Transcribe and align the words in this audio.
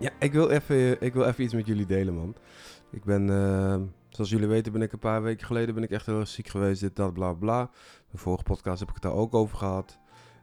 Ja, 0.00 0.10
ik 0.18 0.32
wil, 0.32 0.50
even, 0.50 1.02
ik 1.02 1.14
wil 1.14 1.24
even 1.24 1.44
iets 1.44 1.54
met 1.54 1.66
jullie 1.66 1.86
delen, 1.86 2.14
man. 2.14 2.34
Ik 2.90 3.04
ben, 3.04 3.30
eh, 3.30 3.80
zoals 4.08 4.30
jullie 4.30 4.46
weten, 4.46 4.72
ben 4.72 4.82
ik 4.82 4.92
een 4.92 4.98
paar 4.98 5.22
weken 5.22 5.46
geleden 5.46 5.74
ben 5.74 5.82
ik 5.82 5.90
echt 5.90 6.06
heel 6.06 6.18
erg 6.18 6.28
ziek 6.28 6.48
geweest. 6.48 6.80
Dit, 6.80 6.96
dat, 6.96 7.12
bla, 7.12 7.32
bla. 7.32 7.70
De 8.10 8.18
vorige 8.18 8.42
podcast 8.42 8.78
heb 8.80 8.88
ik 8.88 8.94
het 8.94 9.02
daar 9.02 9.12
ook 9.12 9.34
over 9.34 9.56
gehad. 9.56 9.98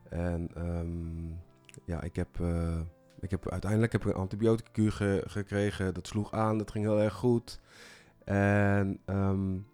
En 0.09 0.49
ehm, 0.55 1.27
ja, 1.85 2.01
ik 2.01 2.15
heb, 2.15 2.27
uh, 2.41 2.79
ik 3.19 3.31
heb 3.31 3.49
uiteindelijk 3.49 3.91
heb 3.91 4.01
ik 4.01 4.07
een 4.07 4.19
antibiotica 4.19 4.89
ge 4.89 5.23
gekregen. 5.27 5.93
Dat 5.93 6.07
sloeg 6.07 6.31
aan, 6.31 6.57
dat 6.57 6.71
ging 6.71 6.85
heel 6.85 7.01
erg 7.01 7.13
goed. 7.13 7.59
En 8.23 8.99
um, 9.05 9.65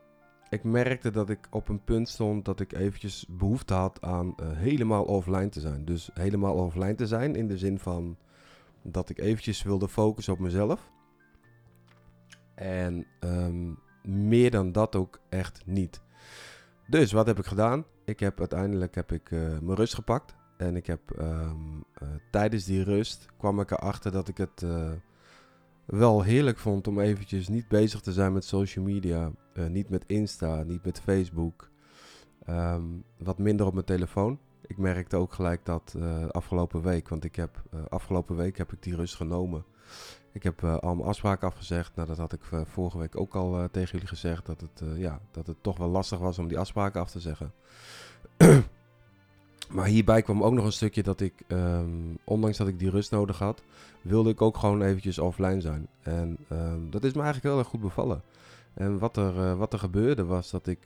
ik 0.49 0.63
merkte 0.63 1.11
dat 1.11 1.29
ik 1.29 1.47
op 1.49 1.69
een 1.69 1.83
punt 1.83 2.09
stond 2.09 2.45
dat 2.45 2.59
ik 2.59 2.73
eventjes 2.73 3.25
behoefte 3.29 3.73
had 3.73 4.01
aan 4.01 4.27
uh, 4.27 4.47
helemaal 4.51 5.03
offline 5.03 5.49
te 5.49 5.59
zijn. 5.59 5.85
Dus 5.85 6.09
helemaal 6.13 6.53
offline 6.53 6.95
te 6.95 7.07
zijn 7.07 7.35
in 7.35 7.47
de 7.47 7.57
zin 7.57 7.79
van 7.79 8.17
dat 8.83 9.09
ik 9.09 9.19
eventjes 9.19 9.63
wilde 9.63 9.87
focussen 9.87 10.33
op 10.33 10.39
mezelf. 10.39 10.91
En 12.55 13.05
um, 13.19 13.79
meer 14.03 14.51
dan 14.51 14.71
dat 14.71 14.95
ook 14.95 15.19
echt 15.29 15.61
niet. 15.65 16.01
Dus 16.87 17.11
wat 17.11 17.25
heb 17.25 17.39
ik 17.39 17.45
gedaan? 17.45 17.85
Ik 18.05 18.19
heb 18.19 18.39
uiteindelijk 18.39 18.95
heb 18.95 19.11
ik, 19.11 19.31
uh, 19.31 19.39
mijn 19.39 19.75
rust 19.75 19.93
gepakt. 19.93 20.35
En 20.57 20.75
ik 20.75 20.87
heb 20.87 20.99
um, 21.19 21.83
uh, 22.03 22.09
tijdens 22.31 22.65
die 22.65 22.83
rust 22.83 23.27
kwam 23.37 23.59
ik 23.59 23.71
erachter 23.71 24.11
dat 24.11 24.27
ik 24.27 24.37
het 24.37 24.61
uh, 24.61 24.91
wel 25.85 26.21
heerlijk 26.21 26.57
vond 26.57 26.87
om 26.87 26.99
eventjes 26.99 27.47
niet 27.47 27.67
bezig 27.67 28.01
te 28.01 28.13
zijn 28.13 28.33
met 28.33 28.45
social 28.45 28.85
media. 28.85 29.31
niet 29.69 29.89
met 29.89 30.03
Insta, 30.07 30.63
niet 30.63 30.85
met 30.85 30.99
Facebook. 30.99 31.71
Um, 32.49 33.03
wat 33.17 33.37
minder 33.37 33.65
op 33.65 33.73
mijn 33.73 33.85
telefoon 33.85 34.39
ik 34.67 34.77
merkte 34.77 35.17
ook 35.17 35.33
gelijk 35.33 35.65
dat 35.65 35.93
uh, 35.97 36.27
afgelopen 36.29 36.81
week, 36.81 37.09
want 37.09 37.23
ik 37.23 37.35
heb 37.35 37.61
uh, 37.73 37.79
afgelopen 37.89 38.35
week 38.35 38.57
heb 38.57 38.71
ik 38.71 38.83
die 38.83 38.95
rust 38.95 39.15
genomen. 39.15 39.63
Ik 40.31 40.43
heb 40.43 40.61
uh, 40.61 40.77
al 40.77 40.95
mijn 40.95 41.07
afspraken 41.07 41.47
afgezegd. 41.47 41.95
Nou, 41.95 42.07
dat 42.07 42.17
had 42.17 42.33
ik 42.33 42.41
vorige 42.65 42.97
week 42.97 43.19
ook 43.19 43.35
al 43.35 43.67
tegen 43.71 43.91
jullie 43.91 44.07
gezegd. 44.07 44.45
Dat 44.45 44.61
het, 44.61 44.97
ja, 44.97 45.19
dat 45.31 45.47
het 45.47 45.57
toch 45.61 45.77
wel 45.77 45.87
lastig 45.87 46.19
was 46.19 46.39
om 46.39 46.47
die 46.47 46.59
afspraken 46.59 47.01
af 47.01 47.11
te 47.11 47.19
zeggen. 47.19 47.53
maar 49.75 49.85
hierbij 49.85 50.21
kwam 50.21 50.43
ook 50.43 50.53
nog 50.53 50.65
een 50.65 50.71
stukje 50.71 51.03
dat 51.03 51.21
ik, 51.21 51.33
um, 51.47 52.17
ondanks 52.23 52.57
dat 52.57 52.67
ik 52.67 52.79
die 52.79 52.89
rust 52.89 53.11
nodig 53.11 53.39
had, 53.39 53.63
wilde 54.01 54.29
ik 54.29 54.41
ook 54.41 54.57
gewoon 54.57 54.81
eventjes 54.81 55.19
offline 55.19 55.61
zijn. 55.61 55.87
En 56.01 56.37
um, 56.51 56.89
dat 56.89 57.03
is 57.03 57.13
me 57.13 57.21
eigenlijk 57.21 57.53
heel 57.53 57.57
erg 57.57 57.67
goed 57.67 57.81
bevallen. 57.81 58.21
En 58.73 58.99
wat 58.99 59.17
er, 59.17 59.57
wat 59.57 59.73
er 59.73 59.79
gebeurde 59.79 60.23
was 60.23 60.49
dat 60.51 60.67
ik 60.67 60.79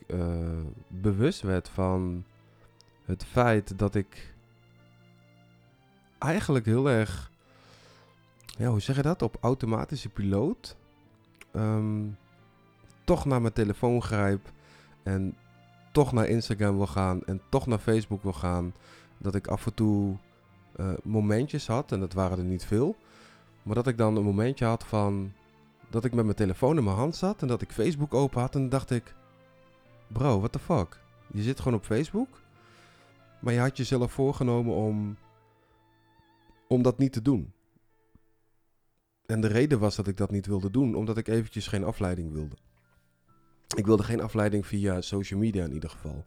bewust 0.88 1.42
werd 1.42 1.68
van 1.68 2.24
het 3.08 3.24
feit 3.24 3.78
dat 3.78 3.94
ik 3.94 4.34
eigenlijk 6.18 6.64
heel 6.66 6.90
erg, 6.90 7.30
ja, 8.58 8.68
hoe 8.68 8.80
zeg 8.80 8.96
je 8.96 9.02
dat, 9.02 9.22
op 9.22 9.36
automatische 9.40 10.08
piloot 10.08 10.76
um, 11.52 12.16
toch 13.04 13.24
naar 13.24 13.40
mijn 13.40 13.52
telefoon 13.52 14.02
grijp 14.02 14.52
en 15.02 15.36
toch 15.92 16.12
naar 16.12 16.26
Instagram 16.26 16.76
wil 16.76 16.86
gaan 16.86 17.24
en 17.24 17.40
toch 17.48 17.66
naar 17.66 17.78
Facebook 17.78 18.22
wil 18.22 18.32
gaan. 18.32 18.74
Dat 19.18 19.34
ik 19.34 19.46
af 19.46 19.66
en 19.66 19.74
toe 19.74 20.16
uh, 20.76 20.88
momentjes 21.02 21.66
had, 21.66 21.92
en 21.92 22.00
dat 22.00 22.12
waren 22.12 22.38
er 22.38 22.44
niet 22.44 22.64
veel, 22.64 22.96
maar 23.62 23.74
dat 23.74 23.86
ik 23.86 23.98
dan 23.98 24.16
een 24.16 24.24
momentje 24.24 24.64
had 24.64 24.84
van 24.84 25.32
dat 25.90 26.04
ik 26.04 26.14
met 26.14 26.24
mijn 26.24 26.36
telefoon 26.36 26.76
in 26.76 26.84
mijn 26.84 26.96
hand 26.96 27.16
zat 27.16 27.42
en 27.42 27.48
dat 27.48 27.62
ik 27.62 27.72
Facebook 27.72 28.14
open 28.14 28.40
had 28.40 28.54
en 28.54 28.68
dacht 28.68 28.90
ik, 28.90 29.14
bro, 30.06 30.38
what 30.38 30.52
the 30.52 30.58
fuck? 30.58 31.00
Je 31.32 31.42
zit 31.42 31.58
gewoon 31.58 31.78
op 31.78 31.84
Facebook 31.84 32.28
maar 33.40 33.52
je 33.52 33.60
had 33.60 33.76
jezelf 33.76 34.12
voorgenomen 34.12 34.74
om, 34.74 35.16
om 36.68 36.82
dat 36.82 36.98
niet 36.98 37.12
te 37.12 37.22
doen. 37.22 37.52
En 39.26 39.40
de 39.40 39.46
reden 39.46 39.78
was 39.78 39.96
dat 39.96 40.06
ik 40.06 40.16
dat 40.16 40.30
niet 40.30 40.46
wilde 40.46 40.70
doen, 40.70 40.94
omdat 40.94 41.16
ik 41.16 41.28
eventjes 41.28 41.66
geen 41.66 41.84
afleiding 41.84 42.32
wilde. 42.32 42.56
Ik 43.76 43.86
wilde 43.86 44.02
geen 44.02 44.20
afleiding 44.20 44.66
via 44.66 45.00
social 45.00 45.40
media 45.40 45.64
in 45.64 45.72
ieder 45.72 45.90
geval. 45.90 46.24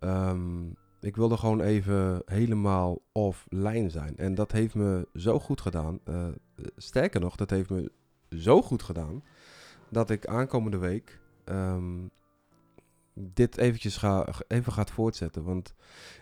Um, 0.00 0.76
ik 1.00 1.16
wilde 1.16 1.36
gewoon 1.36 1.60
even 1.60 2.22
helemaal 2.24 3.02
offline 3.12 3.90
zijn. 3.90 4.16
En 4.16 4.34
dat 4.34 4.52
heeft 4.52 4.74
me 4.74 5.08
zo 5.14 5.38
goed 5.38 5.60
gedaan. 5.60 6.00
Uh, 6.08 6.28
sterker 6.76 7.20
nog, 7.20 7.36
dat 7.36 7.50
heeft 7.50 7.70
me 7.70 7.92
zo 8.28 8.62
goed 8.62 8.82
gedaan. 8.82 9.22
Dat 9.88 10.10
ik 10.10 10.26
aankomende 10.26 10.78
week 10.78 11.20
um, 11.44 12.10
dit 13.20 13.56
eventjes 13.56 13.96
ga, 13.96 14.26
even 14.48 14.72
gaat 14.72 14.90
voortzetten. 14.90 15.44
Want 15.44 15.74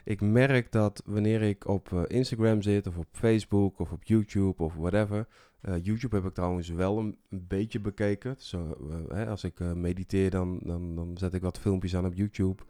ik 0.05 0.21
merk 0.21 0.73
dat 0.73 1.03
wanneer 1.05 1.43
ik 1.43 1.69
op 1.69 1.91
uh, 1.91 2.03
Instagram 2.07 2.63
zit, 2.63 2.87
of 2.87 2.97
op 2.97 3.07
Facebook, 3.13 3.79
of 3.79 3.93
op 3.93 4.05
YouTube, 4.05 4.63
of 4.63 4.75
whatever. 4.75 5.27
Uh, 5.63 5.75
YouTube 5.83 6.17
heb 6.17 6.25
ik 6.25 6.35
trouwens 6.35 6.69
wel 6.69 6.99
een, 6.99 7.19
beetje 7.29 7.81
bekeken. 7.81 8.35
Zo, 8.39 8.77
uh, 8.91 8.97
hè, 9.09 9.27
als 9.27 9.45
ik 9.45 9.59
mediteer, 9.59 10.31
dan, 10.31 10.61
dan, 10.63 10.95
dan 10.95 11.19
zet 11.19 11.35
ik 11.35 11.43
wat 11.43 11.59
filmpjes 11.59 11.97
aan 11.97 12.07
op 12.07 12.15
YouTube. 12.15 12.63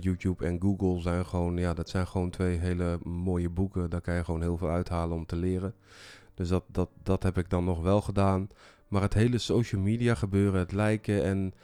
YouTube 0.00 0.44
en 0.44 0.60
Google 0.60 1.00
zijn 1.00 1.26
gewoon, 1.26 1.56
ja, 1.56 1.74
dat 1.74 1.88
zijn 1.88 2.06
gewoon 2.06 2.30
twee 2.30 2.58
hele 2.58 2.98
mooie 3.02 3.48
boeken. 3.48 3.90
Daar 3.90 4.00
kan 4.00 4.14
je 4.14 4.24
gewoon 4.24 4.42
heel 4.42 4.56
veel 4.56 4.68
uithalen 4.68 5.16
om 5.16 5.26
te 5.26 5.36
leren. 5.36 5.74
Dus 6.34 6.48
dat, 6.48 6.64
dat, 6.66 6.90
dat 7.02 7.22
heb 7.22 7.38
ik 7.38 7.50
dan 7.50 7.64
nog 7.64 7.82
wel 7.82 8.00
gedaan. 8.00 8.48
Maar 8.88 9.02
het 9.02 9.14
hele 9.14 9.38
social 9.38 9.80
media 9.80 10.14
gebeuren, 10.14 10.60
het 10.60 10.72
liken 10.72 11.24
en 11.24 11.54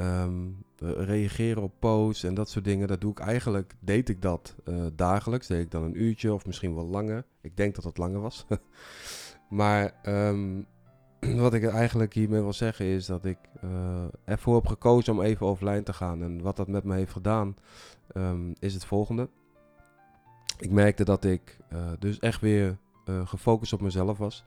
Um, 0.00 0.64
reageren 0.92 1.62
op 1.62 1.72
posts 1.78 2.24
en 2.24 2.34
dat 2.34 2.50
soort 2.50 2.64
dingen. 2.64 2.88
Dat 2.88 3.00
doe 3.00 3.10
ik 3.10 3.18
eigenlijk, 3.18 3.74
deed 3.80 4.08
ik 4.08 4.22
dat 4.22 4.54
uh, 4.64 4.84
dagelijks. 4.96 5.46
Deed 5.46 5.60
ik 5.60 5.70
dan 5.70 5.82
een 5.82 6.02
uurtje 6.02 6.34
of 6.34 6.46
misschien 6.46 6.74
wel 6.74 6.86
langer. 6.86 7.24
Ik 7.40 7.56
denk 7.56 7.74
dat 7.74 7.84
het 7.84 7.98
langer 7.98 8.20
was. 8.20 8.46
maar 9.48 9.94
um, 10.06 10.66
wat 11.36 11.54
ik 11.54 11.64
eigenlijk 11.64 12.14
hiermee 12.14 12.40
wil 12.40 12.52
zeggen 12.52 12.86
is 12.86 13.06
dat 13.06 13.24
ik 13.24 13.38
uh, 13.64 14.04
ervoor 14.24 14.54
heb 14.54 14.66
gekozen 14.66 15.12
om 15.12 15.22
even 15.22 15.46
offline 15.46 15.82
te 15.82 15.92
gaan. 15.92 16.22
En 16.22 16.42
wat 16.42 16.56
dat 16.56 16.68
met 16.68 16.84
me 16.84 16.94
heeft 16.94 17.12
gedaan 17.12 17.56
um, 18.16 18.52
is 18.58 18.74
het 18.74 18.84
volgende. 18.84 19.28
Ik 20.58 20.70
merkte 20.70 21.04
dat 21.04 21.24
ik 21.24 21.56
dus 21.98 22.18
echt 22.18 22.40
weer 22.40 22.78
gefocust 23.24 23.72
op 23.72 23.80
mezelf 23.80 24.18
was. 24.18 24.44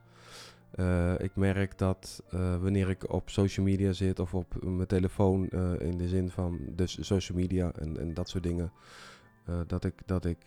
Uh, 0.76 1.20
ik 1.20 1.36
merk 1.36 1.78
dat 1.78 2.24
uh, 2.34 2.58
wanneer 2.62 2.90
ik 2.90 3.14
op 3.14 3.30
social 3.30 3.66
media 3.66 3.92
zit 3.92 4.20
of 4.20 4.34
op 4.34 4.64
mijn 4.64 4.88
telefoon, 4.88 5.48
uh, 5.50 5.80
in 5.80 5.98
de 5.98 6.08
zin 6.08 6.30
van 6.30 6.60
dus 6.76 6.98
social 7.02 7.38
media 7.38 7.72
en, 7.72 8.00
en 8.00 8.14
dat 8.14 8.30
soort 8.30 8.44
dingen, 8.44 8.72
dat 9.68 9.84
ik, 9.84 9.94
dat 10.06 10.26
ik 10.26 10.38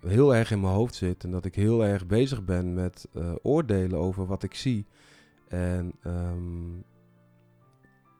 heel 0.00 0.34
erg 0.34 0.50
in 0.50 0.60
mijn 0.60 0.72
hoofd 0.72 0.94
zit 0.94 1.24
en 1.24 1.30
dat 1.30 1.44
ik 1.44 1.54
heel 1.54 1.84
erg 1.84 2.06
bezig 2.06 2.44
ben 2.44 2.74
met 2.74 3.08
oordelen 3.42 3.98
over 3.98 4.26
wat 4.26 4.42
ik 4.42 4.54
zie. 4.54 4.86
En 5.48 5.92
um, 6.06 6.84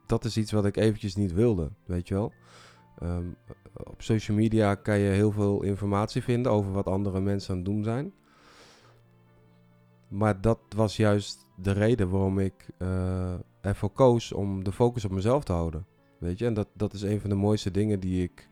dat 0.06 0.24
is 0.24 0.36
iets 0.36 0.52
wat 0.52 0.66
ik 0.66 0.76
eventjes 0.76 1.16
niet 1.16 1.32
wilde, 1.32 1.70
weet 1.84 2.08
je 2.08 2.14
wel. 2.14 2.32
Um, 3.02 3.36
op 3.72 4.02
social 4.02 4.36
media 4.36 4.74
kan 4.74 4.98
je 4.98 5.10
heel 5.10 5.32
veel 5.32 5.62
informatie 5.62 6.22
vinden 6.22 6.52
over 6.52 6.72
wat 6.72 6.86
andere 6.86 7.20
mensen 7.20 7.50
aan 7.50 7.56
het 7.56 7.66
doen 7.66 7.84
zijn. 7.84 8.12
Maar 10.08 10.40
dat 10.40 10.58
was 10.76 10.96
juist 10.96 11.45
de 11.56 11.72
reden 11.72 12.10
waarom 12.10 12.38
ik 12.38 12.66
uh, 12.78 13.34
ervoor 13.60 13.90
koos 13.90 14.32
om 14.32 14.64
de 14.64 14.72
focus 14.72 15.04
op 15.04 15.10
mezelf 15.10 15.44
te 15.44 15.52
houden. 15.52 15.86
Weet 16.18 16.38
je, 16.38 16.46
en 16.46 16.54
dat, 16.54 16.68
dat 16.72 16.92
is 16.92 17.02
een 17.02 17.20
van 17.20 17.30
de 17.30 17.36
mooiste 17.36 17.70
dingen 17.70 18.00
die 18.00 18.22
ik 18.22 18.48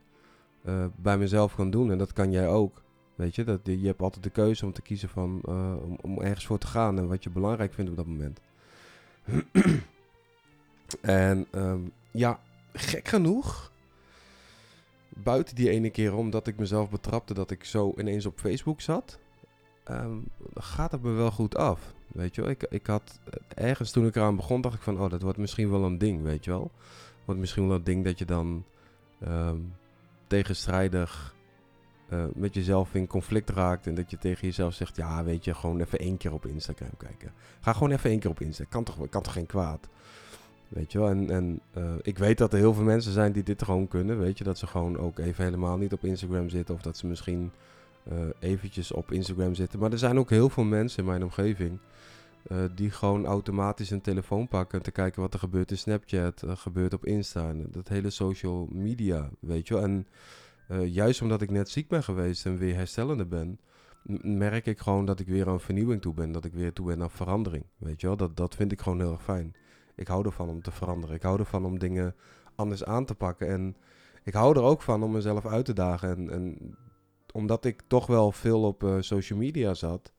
uh, 0.66 0.84
bij 0.96 1.18
mezelf 1.18 1.54
kan 1.54 1.70
doen. 1.70 1.90
En 1.90 1.98
dat 1.98 2.12
kan 2.12 2.30
jij 2.30 2.48
ook. 2.48 2.82
Weet 3.14 3.34
je, 3.34 3.44
dat, 3.44 3.60
je 3.64 3.86
hebt 3.86 4.02
altijd 4.02 4.22
de 4.22 4.30
keuze 4.30 4.64
om 4.64 4.72
te 4.72 4.82
kiezen 4.82 5.08
van, 5.08 5.42
uh, 5.48 5.74
om, 6.00 6.20
ergens 6.20 6.46
voor 6.46 6.58
te 6.58 6.66
gaan 6.66 6.98
en 6.98 7.08
wat 7.08 7.24
je 7.24 7.30
belangrijk 7.30 7.74
vindt 7.74 7.90
op 7.90 7.96
dat 7.96 8.06
moment. 8.06 8.40
en 11.00 11.46
um, 11.52 11.92
ja, 12.10 12.40
gek 12.72 13.08
genoeg, 13.08 13.72
buiten 15.08 15.54
die 15.54 15.70
ene 15.70 15.90
keer 15.90 16.14
omdat 16.14 16.46
ik 16.46 16.58
mezelf 16.58 16.90
betrapte 16.90 17.34
dat 17.34 17.50
ik 17.50 17.64
zo 17.64 17.94
ineens 17.96 18.26
op 18.26 18.38
Facebook 18.38 18.80
zat, 18.80 19.18
ehm, 19.84 20.16
gaat 20.54 20.92
het 20.92 21.02
me 21.02 21.10
wel 21.10 21.30
goed 21.30 21.56
af. 21.56 21.94
Weet 22.06 22.34
je 22.34 22.40
wel, 22.40 22.50
ik, 22.50 22.62
ik 22.62 22.86
had 22.86 23.20
ergens 23.54 23.90
toen 23.90 24.06
ik 24.06 24.16
eraan 24.16 24.36
begon, 24.36 24.60
dacht 24.60 24.74
ik 24.74 24.82
van, 24.82 25.00
oh, 25.00 25.10
dat 25.10 25.22
wordt 25.22 25.38
misschien 25.38 25.70
wel 25.70 25.84
een 25.84 25.98
ding, 25.98 26.22
weet 26.22 26.44
je 26.44 26.50
wel. 26.50 26.70
Wordt 27.24 27.40
misschien 27.40 27.68
wel 27.68 27.76
een 27.76 27.84
ding 27.84 28.04
dat 28.04 28.18
je 28.18 28.24
dan 28.24 28.64
ehm, 29.20 29.58
tegenstrijdig 30.26 31.34
uh, 32.12 32.24
met 32.34 32.54
jezelf 32.54 32.94
in 32.94 33.06
conflict 33.06 33.50
raakt. 33.50 33.86
En 33.86 33.94
dat 33.94 34.10
je 34.10 34.18
tegen 34.18 34.46
jezelf 34.46 34.74
zegt, 34.74 34.96
ja, 34.96 35.24
weet 35.24 35.44
je, 35.44 35.54
gewoon 35.54 35.80
even 35.80 35.98
één 35.98 36.16
keer 36.16 36.32
op 36.32 36.46
Instagram 36.46 36.96
kijken. 36.98 37.32
Ga 37.60 37.72
gewoon 37.72 37.90
even 37.90 38.10
één 38.10 38.18
keer 38.18 38.30
op 38.30 38.40
Instagram. 38.40 38.84
Kan 38.84 38.84
toch, 38.84 39.08
kan 39.08 39.22
toch 39.22 39.32
geen 39.32 39.46
kwaad? 39.46 39.88
Weet 40.68 40.92
je 40.92 40.98
wel, 40.98 41.08
en, 41.08 41.30
en 41.30 41.60
uh, 41.76 41.92
ik 42.02 42.18
weet 42.18 42.38
dat 42.38 42.52
er 42.52 42.58
heel 42.58 42.74
veel 42.74 42.84
mensen 42.84 43.12
zijn 43.12 43.32
die 43.32 43.42
dit 43.42 43.62
gewoon 43.62 43.88
kunnen. 43.88 44.18
Weet 44.18 44.38
je, 44.38 44.44
dat 44.44 44.58
ze 44.58 44.66
gewoon 44.66 44.98
ook 44.98 45.18
even 45.18 45.44
helemaal 45.44 45.76
niet 45.76 45.92
op 45.92 46.04
Instagram 46.04 46.48
zitten. 46.48 46.74
Of 46.74 46.82
dat 46.82 46.96
ze 46.96 47.06
misschien 47.06 47.50
eventjes 48.38 48.92
op 48.92 49.12
Instagram 49.12 49.54
zitten. 49.54 49.78
Maar 49.78 49.92
er 49.92 49.98
zijn 49.98 50.18
ook 50.18 50.30
heel 50.30 50.48
veel 50.48 50.64
mensen 50.64 50.98
in 50.98 51.08
mijn 51.08 51.22
omgeving... 51.22 51.78
Uh, 52.52 52.58
die 52.74 52.90
gewoon 52.90 53.26
automatisch 53.26 53.90
een 53.90 54.00
telefoon 54.00 54.48
pakken... 54.48 54.78
en 54.78 54.84
te 54.84 54.90
kijken 54.90 55.20
wat 55.20 55.32
er 55.32 55.38
gebeurt 55.38 55.70
in 55.70 55.78
Snapchat, 55.78 56.42
gebeurt 56.46 56.94
op 56.94 57.06
Insta... 57.06 57.52
dat 57.70 57.88
hele 57.88 58.10
social 58.10 58.68
media, 58.72 59.30
weet 59.40 59.68
je 59.68 59.74
wel. 59.74 59.82
En 59.82 60.06
juist 60.90 61.22
omdat 61.22 61.42
ik 61.42 61.50
net 61.50 61.68
ziek 61.68 61.88
ben 61.88 62.02
geweest 62.02 62.46
en 62.46 62.58
weer 62.58 62.74
herstellende 62.74 63.24
ben... 63.24 63.58
merk 64.22 64.66
ik 64.66 64.78
gewoon 64.78 65.04
dat 65.04 65.20
ik 65.20 65.26
weer 65.26 65.48
aan 65.48 65.60
vernieuwing 65.60 66.00
toe 66.00 66.14
ben. 66.14 66.32
Dat 66.32 66.44
ik 66.44 66.52
weer 66.52 66.72
toe 66.72 66.86
ben 66.86 67.02
aan 67.02 67.10
verandering, 67.10 67.64
weet 67.76 68.00
je 68.00 68.06
wel. 68.06 68.16
Dat, 68.16 68.36
dat 68.36 68.54
vind 68.54 68.72
ik 68.72 68.80
gewoon 68.80 69.00
heel 69.00 69.12
erg 69.12 69.22
fijn. 69.22 69.54
Ik 69.94 70.06
hou 70.06 70.26
ervan 70.26 70.48
om 70.48 70.62
te 70.62 70.70
veranderen. 70.70 71.16
Ik 71.16 71.22
hou 71.22 71.38
ervan 71.38 71.64
om 71.64 71.78
dingen 71.78 72.14
anders 72.54 72.84
aan 72.84 73.04
te 73.04 73.14
pakken. 73.14 73.48
En 73.48 73.76
ik 74.24 74.34
hou 74.34 74.56
er 74.56 74.62
ook 74.62 74.82
van 74.82 75.02
om 75.02 75.12
mezelf 75.12 75.46
uit 75.46 75.64
te 75.64 75.72
dagen. 75.72 76.08
En, 76.08 76.30
en 76.30 76.76
omdat 77.34 77.64
ik 77.64 77.82
toch 77.86 78.06
wel 78.06 78.32
veel 78.32 78.62
op 78.62 78.82
uh, 78.82 78.96
social 79.00 79.38
media 79.38 79.74
zat, 79.74 80.12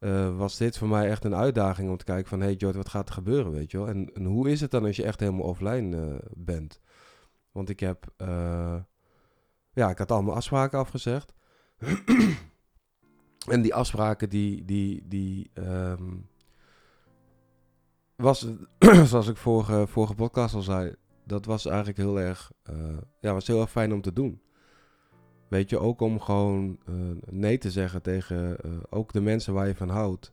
uh, 0.00 0.36
was 0.36 0.56
dit 0.56 0.78
voor 0.78 0.88
mij 0.88 1.08
echt 1.08 1.24
een 1.24 1.34
uitdaging 1.34 1.90
om 1.90 1.96
te 1.96 2.04
kijken 2.04 2.28
van... 2.28 2.40
Hey 2.40 2.54
Jord, 2.54 2.76
wat 2.76 2.88
gaat 2.88 3.08
er 3.08 3.14
gebeuren, 3.14 3.52
weet 3.52 3.70
je 3.70 3.78
wel? 3.78 3.88
En, 3.88 4.10
en 4.14 4.24
hoe 4.24 4.50
is 4.50 4.60
het 4.60 4.70
dan 4.70 4.84
als 4.84 4.96
je 4.96 5.04
echt 5.04 5.20
helemaal 5.20 5.46
offline 5.46 5.96
uh, 5.96 6.14
bent? 6.36 6.80
Want 7.52 7.68
ik 7.68 7.80
heb... 7.80 8.14
ja, 9.72 9.90
ik 9.90 9.98
had 9.98 10.10
allemaal 10.10 10.34
afspraken 10.34 10.78
afgezegd. 10.78 11.32
en 13.54 13.62
die 13.62 13.74
afspraken 13.74 14.28
die... 14.28 14.64
die, 14.64 15.08
die 15.08 15.50
um, 15.54 16.28
was, 18.16 18.46
zoals 19.10 19.28
ik 19.28 19.36
vorige, 19.36 19.86
vorige 19.86 20.14
podcast 20.14 20.54
al 20.54 20.62
zei, 20.62 20.94
dat 21.24 21.44
was 21.44 21.66
eigenlijk 21.66 21.98
heel 21.98 22.20
erg, 22.20 22.52
ja, 23.20 23.32
was 23.32 23.46
heel 23.46 23.60
erg 23.60 23.70
fijn 23.70 23.92
om 23.92 24.00
te 24.00 24.12
doen. 24.12 24.43
Weet 25.54 25.70
je, 25.70 25.78
ook 25.78 26.00
om 26.00 26.20
gewoon 26.20 26.78
uh, 26.88 26.94
nee 27.30 27.58
te 27.58 27.70
zeggen 27.70 28.02
tegen 28.02 28.56
uh, 28.66 28.72
ook 28.90 29.12
de 29.12 29.20
mensen 29.20 29.54
waar 29.54 29.66
je 29.66 29.74
van 29.74 29.88
houdt, 29.88 30.32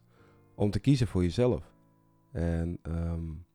om 0.56 0.72
te 0.72 0.80
kiezen 0.80 1.08
voor 1.08 1.24
jezelf. 1.24 1.74
En 2.32 2.80
um, 2.88 3.46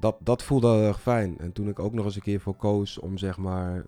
dat, 0.00 0.16
dat 0.20 0.42
voelde 0.42 0.68
heel 0.68 0.86
erg 0.86 1.00
fijn. 1.00 1.38
En 1.38 1.52
toen 1.52 1.68
ik 1.68 1.78
ook 1.78 1.92
nog 1.92 2.04
eens 2.04 2.14
een 2.14 2.22
keer 2.22 2.40
voor 2.40 2.56
koos 2.56 2.98
om 2.98 3.18
zeg 3.18 3.36
maar, 3.36 3.84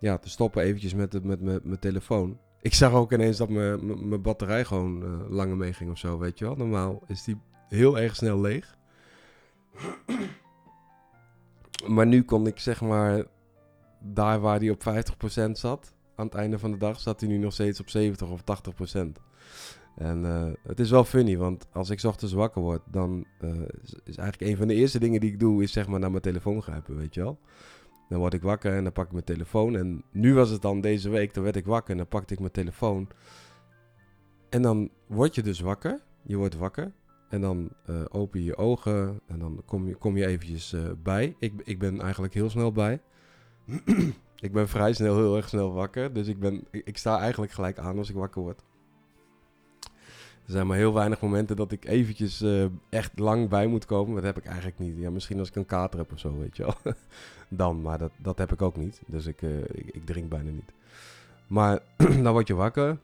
ja, 0.00 0.18
te 0.18 0.30
stoppen 0.30 0.62
eventjes 0.62 0.94
met, 0.94 1.24
met, 1.24 1.40
met 1.40 1.64
mijn 1.64 1.78
telefoon. 1.78 2.38
Ik 2.60 2.74
zag 2.74 2.92
ook 2.92 3.12
ineens 3.12 3.36
dat 3.36 3.48
mijn 3.48 4.22
batterij 4.22 4.64
gewoon 4.64 5.26
langer 5.28 5.56
meeging 5.56 5.90
of 5.90 5.98
zo, 5.98 6.18
weet 6.18 6.38
je 6.38 6.44
wel. 6.44 6.56
Normaal 6.56 7.02
is 7.06 7.24
die 7.24 7.40
heel 7.68 7.98
erg 7.98 8.16
snel 8.16 8.40
leeg. 8.40 8.76
Maar 11.86 12.06
nu 12.06 12.22
kon 12.22 12.46
ik 12.46 12.58
zeg 12.58 12.80
maar, 12.80 13.24
daar 14.02 14.40
waar 14.40 14.58
hij 14.58 14.70
op 14.70 14.82
50% 15.48 15.50
zat, 15.50 15.94
aan 16.16 16.26
het 16.26 16.34
einde 16.34 16.58
van 16.58 16.70
de 16.70 16.76
dag, 16.76 17.00
zat 17.00 17.20
hij 17.20 17.28
nu 17.28 17.36
nog 17.38 17.52
steeds 17.52 17.80
op 17.80 17.88
70 17.88 18.30
of 18.30 18.40
80%. 18.40 19.00
En 19.96 20.24
uh, 20.24 20.50
het 20.62 20.80
is 20.80 20.90
wel 20.90 21.04
funny, 21.04 21.36
want 21.36 21.66
als 21.72 21.90
ik 21.90 22.02
ochtends 22.04 22.34
wakker 22.34 22.62
word, 22.62 22.82
dan 22.90 23.26
uh, 23.40 23.50
is 24.04 24.16
eigenlijk 24.16 24.50
een 24.50 24.56
van 24.56 24.68
de 24.68 24.74
eerste 24.74 24.98
dingen 24.98 25.20
die 25.20 25.32
ik 25.32 25.40
doe, 25.40 25.62
is 25.62 25.72
zeg 25.72 25.86
maar 25.86 26.00
naar 26.00 26.10
mijn 26.10 26.22
telefoon 26.22 26.62
grijpen, 26.62 26.96
weet 26.96 27.14
je 27.14 27.22
wel. 27.22 27.38
Dan 28.08 28.18
word 28.18 28.34
ik 28.34 28.42
wakker 28.42 28.76
en 28.76 28.82
dan 28.82 28.92
pak 28.92 29.06
ik 29.06 29.12
mijn 29.12 29.24
telefoon. 29.24 29.76
En 29.76 30.04
nu 30.12 30.34
was 30.34 30.50
het 30.50 30.62
dan 30.62 30.80
deze 30.80 31.08
week, 31.08 31.34
dan 31.34 31.42
werd 31.42 31.56
ik 31.56 31.64
wakker 31.64 31.90
en 31.90 31.96
dan 31.96 32.08
pakte 32.08 32.32
ik 32.32 32.40
mijn 32.40 32.52
telefoon. 32.52 33.08
En 34.48 34.62
dan 34.62 34.90
word 35.06 35.34
je 35.34 35.42
dus 35.42 35.60
wakker. 35.60 36.02
Je 36.22 36.36
wordt 36.36 36.56
wakker. 36.56 36.92
En 37.28 37.40
dan 37.40 37.70
uh, 37.90 38.02
open 38.08 38.40
je 38.40 38.46
je 38.46 38.56
ogen 38.56 39.20
en 39.26 39.38
dan 39.38 39.62
kom 39.66 39.86
je, 39.86 39.94
kom 39.94 40.16
je 40.16 40.26
eventjes 40.26 40.74
bij. 41.02 41.36
Ik, 41.38 41.52
ik 41.64 41.78
ben 41.78 42.00
eigenlijk 42.00 42.34
heel 42.34 42.50
snel 42.50 42.72
bij. 42.72 43.00
ik 44.46 44.52
ben 44.52 44.68
vrij 44.68 44.92
snel, 44.92 45.16
heel 45.16 45.36
erg 45.36 45.48
snel 45.48 45.72
wakker. 45.72 46.12
Dus 46.12 46.26
ik, 46.26 46.38
ben, 46.38 46.64
ik, 46.70 46.98
sta 46.98 47.18
eigenlijk 47.18 47.52
gelijk 47.52 47.78
aan 47.78 47.98
als 47.98 48.08
ik 48.08 48.14
wakker 48.14 48.42
word. 48.42 48.62
Er 50.46 50.58
zijn 50.58 50.66
maar 50.66 50.76
heel 50.76 50.94
weinig 50.94 51.20
momenten 51.20 51.56
dat 51.56 51.72
ik 51.72 51.84
eventjes 51.84 52.42
uh, 52.42 52.64
echt 52.88 53.18
lang 53.18 53.48
bij 53.48 53.66
moet 53.66 53.86
komen. 53.86 54.14
Dat 54.14 54.24
heb 54.24 54.36
ik 54.36 54.44
eigenlijk 54.44 54.78
niet. 54.78 54.98
Ja, 54.98 55.10
misschien 55.10 55.38
als 55.38 55.48
ik 55.48 55.56
een 55.56 55.66
kater 55.66 55.98
heb 55.98 56.12
of 56.12 56.18
zo, 56.18 56.38
weet 56.38 56.56
je 56.56 56.62
wel. 56.62 56.94
dan, 57.48 57.82
maar 57.82 57.98
dat, 57.98 58.12
dat 58.16 58.38
heb 58.38 58.52
ik 58.52 58.62
ook 58.62 58.76
niet. 58.76 59.00
Dus 59.06 59.26
ik, 59.26 59.42
ik, 59.42 59.90
ik 59.92 60.06
drink 60.06 60.28
bijna 60.28 60.50
niet. 60.50 60.72
Maar 61.46 61.80
dan 62.22 62.32
word 62.32 62.46
je 62.46 62.54
wakker. 62.54 62.98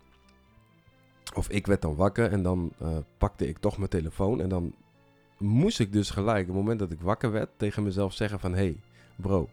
Of 1.35 1.49
ik 1.49 1.67
werd 1.67 1.83
dan 1.83 1.95
wakker 1.95 2.33
en 2.33 2.43
dan 2.43 2.73
uh, 2.83 2.97
pakte 3.19 3.49
ik 3.49 3.59
toch 3.59 3.77
mijn 3.77 3.91
telefoon. 3.91 4.41
En 4.41 4.49
dan 4.49 4.75
moest 5.39 5.81
ik 5.81 5.93
dus 5.93 6.11
gelijk, 6.11 6.41
op 6.41 6.47
het 6.47 6.57
moment 6.57 6.79
dat 6.79 6.91
ik 6.91 7.01
wakker 7.01 7.31
werd, 7.31 7.49
tegen 7.57 7.83
mezelf 7.83 8.13
zeggen 8.13 8.41
van... 8.41 8.55
hey, 8.55 8.81
bro, 9.17 9.49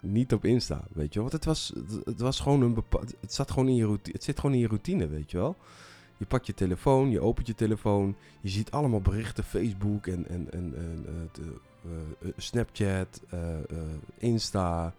niet 0.00 0.32
op 0.32 0.44
Insta, 0.44 0.84
weet 0.92 1.12
je 1.12 1.20
wel. 1.20 1.30
Want 1.30 1.32
het 1.32 1.44
was, 1.44 1.72
het 2.04 2.20
was 2.20 2.40
gewoon 2.40 2.62
een 2.62 2.74
bepaald... 2.74 3.14
Het, 3.20 3.34
zat 3.34 3.50
gewoon 3.50 3.68
in 3.68 3.74
je 3.74 3.84
routine, 3.84 4.14
het 4.14 4.24
zit 4.24 4.40
gewoon 4.40 4.54
in 4.54 4.60
je 4.60 4.68
routine, 4.68 5.06
weet 5.06 5.30
je 5.30 5.36
wel. 5.36 5.56
Je 6.16 6.26
pakt 6.26 6.46
je 6.46 6.54
telefoon, 6.54 7.10
je 7.10 7.20
opent 7.20 7.46
je 7.46 7.54
telefoon. 7.54 8.16
Je 8.40 8.48
ziet 8.48 8.70
allemaal 8.70 9.00
berichten, 9.00 9.44
Facebook 9.44 10.06
en, 10.06 10.28
en, 10.28 10.52
en, 10.52 10.74
en 10.76 11.06
uh, 12.22 12.30
Snapchat, 12.36 13.20
Insta... 14.18 14.94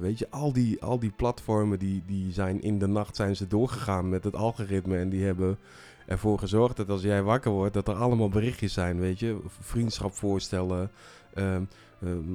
Weet 0.00 0.18
je, 0.18 0.30
al 0.30 0.52
die, 0.52 0.82
al 0.82 0.98
die 0.98 1.12
platformen 1.16 1.78
die, 1.78 2.02
die 2.06 2.32
zijn 2.32 2.62
in 2.62 2.78
de 2.78 2.86
nacht 2.86 3.16
zijn 3.16 3.36
ze 3.36 3.46
doorgegaan 3.46 4.08
met 4.08 4.24
het 4.24 4.36
algoritme. 4.36 4.98
En 4.98 5.08
die 5.08 5.24
hebben 5.24 5.58
ervoor 6.06 6.38
gezorgd 6.38 6.76
dat 6.76 6.88
als 6.88 7.02
jij 7.02 7.22
wakker 7.22 7.50
wordt, 7.50 7.74
dat 7.74 7.88
er 7.88 7.94
allemaal 7.94 8.28
berichtjes 8.28 8.72
zijn. 8.72 9.00
Weet 9.00 9.18
je, 9.18 9.38
vriendschap 9.60 10.14
voorstellen. 10.14 10.90
Uh, 11.34 11.56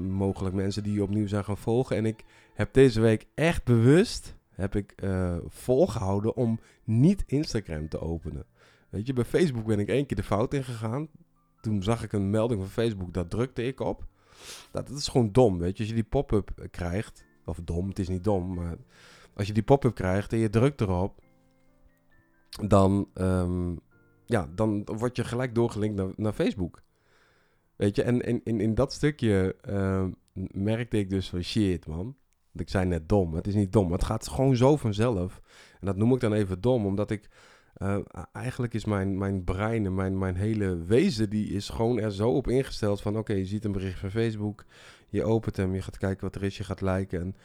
mogelijk 0.10 0.56
mensen 0.56 0.84
die 0.84 0.94
je 0.94 1.04
opnieuw 1.04 1.28
zijn 1.28 1.44
gaan 1.44 1.58
volgen. 1.58 1.96
En 1.96 2.06
ik 2.06 2.24
heb 2.54 2.74
deze 2.74 3.02
week 3.02 3.28
echt 3.36 3.64
bewust 3.64 4.36
heb 4.50 4.76
ik, 4.76 4.94
uh, 5.04 5.38
volgehouden 5.48 6.36
om 6.36 6.60
niet 6.84 7.24
Instagram 7.28 7.90
te 7.90 8.00
openen. 8.00 8.46
Weet 8.90 9.08
je, 9.08 9.14
bij 9.14 9.24
Facebook 9.24 9.66
ben 9.66 9.80
ik 9.80 9.88
één 9.88 10.06
keer 10.06 10.18
de 10.18 10.24
fout 10.24 10.54
ingegaan. 10.54 11.08
Toen 11.62 11.84
zag 11.84 12.04
ik 12.04 12.14
een 12.14 12.30
melding 12.30 12.62
van 12.62 12.70
Facebook, 12.70 13.14
dat 13.14 13.30
drukte 13.30 13.64
ik 13.64 13.80
op. 13.80 14.06
Dat, 14.72 14.90
is 14.90 15.08
gewoon 15.08 15.32
dom, 15.32 15.58
weet 15.58 15.78
je. 15.78 15.80
Als 15.80 15.88
je 15.88 15.96
die 15.96 16.04
pop-up 16.04 16.68
krijgt, 16.72 17.26
of 17.46 17.60
dom, 17.64 17.88
het 17.88 18.00
is 18.00 18.08
niet 18.08 18.24
dom, 18.24 18.54
maar 18.54 18.78
als 19.34 19.48
je 19.48 19.54
die 19.54 19.64
pop-up 19.64 19.96
krijgt 19.96 20.34
en 20.34 20.40
je 20.40 20.50
drukt 20.50 20.82
erop, 20.82 21.22
dan, 22.68 23.10
um, 23.14 23.80
ja, 24.26 24.50
dan 24.56 24.86
word 24.86 25.16
je 25.16 25.24
gelijk 25.24 25.56
doorgelinkt 25.56 26.18
naar 26.18 26.34
Facebook. 26.34 26.82
Weet 27.76 27.96
je, 27.96 28.04
en 28.04 28.22
in, 28.22 28.42
in, 28.44 28.60
in 28.60 28.76
dat 28.76 28.94
stukje 28.94 29.56
uh, 29.70 30.06
merkte 30.52 30.98
ik 30.98 31.10
dus 31.10 31.30
van 31.30 31.42
shit, 31.42 31.88
man. 31.88 32.16
Ik 32.56 32.70
zei 32.70 32.86
net 32.86 33.10
dom. 33.10 33.34
Het 33.34 33.48
is 33.48 33.56
niet 33.56 33.72
dom. 33.72 33.92
Het 33.92 34.04
gaat 34.04 34.28
gewoon 34.28 34.56
zo 34.56 34.78
vanzelf. 34.78 35.42
En 35.80 35.86
dat 35.86 35.96
noem 35.96 36.14
ik 36.14 36.20
dan 36.20 36.34
even 36.34 36.62
dom, 36.62 36.86
omdat 36.86 37.12
ik. 37.12 37.30
Uh, 37.78 37.98
eigenlijk 38.32 38.74
is 38.74 38.86
mijn, 38.86 39.18
mijn 39.18 39.44
brein 39.44 39.86
en 39.86 39.96
mijn, 39.96 40.18
mijn 40.18 40.36
hele 40.36 40.84
wezen, 40.84 41.30
die 41.30 41.50
is 41.50 41.70
gewoon 41.70 42.00
er 42.00 42.12
zo 42.12 42.30
op 42.30 42.48
ingesteld 42.48 43.02
van... 43.02 43.18
Oké, 43.18 43.34
je 43.34 43.46
ziet 43.46 43.66
een 43.66 43.72
bericht 43.72 44.00
van 44.00 44.12
Facebook, 44.12 44.66
je 45.10 45.24
opent 45.24 45.58
hem, 45.58 45.74
je 45.74 45.82
gaat 45.82 45.98
kijken 45.98 46.24
wat 46.24 46.36
er 46.36 46.44
is, 46.44 46.58
je 46.58 46.64
gaat 46.64 46.82
liken. 46.82 47.20
En 47.22 47.36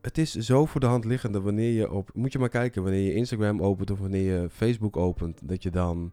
het 0.00 0.18
is 0.18 0.34
zo 0.34 0.66
voor 0.66 0.80
de 0.80 0.86
hand 0.86 1.04
liggende 1.04 1.40
wanneer 1.40 1.72
je 1.72 1.90
op... 1.90 2.10
Moet 2.14 2.32
je 2.32 2.38
maar 2.38 2.48
kijken, 2.48 2.82
wanneer 2.82 3.04
je 3.04 3.14
Instagram 3.14 3.62
opent 3.62 3.90
of 3.90 3.98
wanneer 3.98 4.40
je 4.40 4.50
Facebook 4.50 4.96
opent... 4.96 5.48
dat 5.48 5.62
je 5.62 5.70
dan 5.70 6.12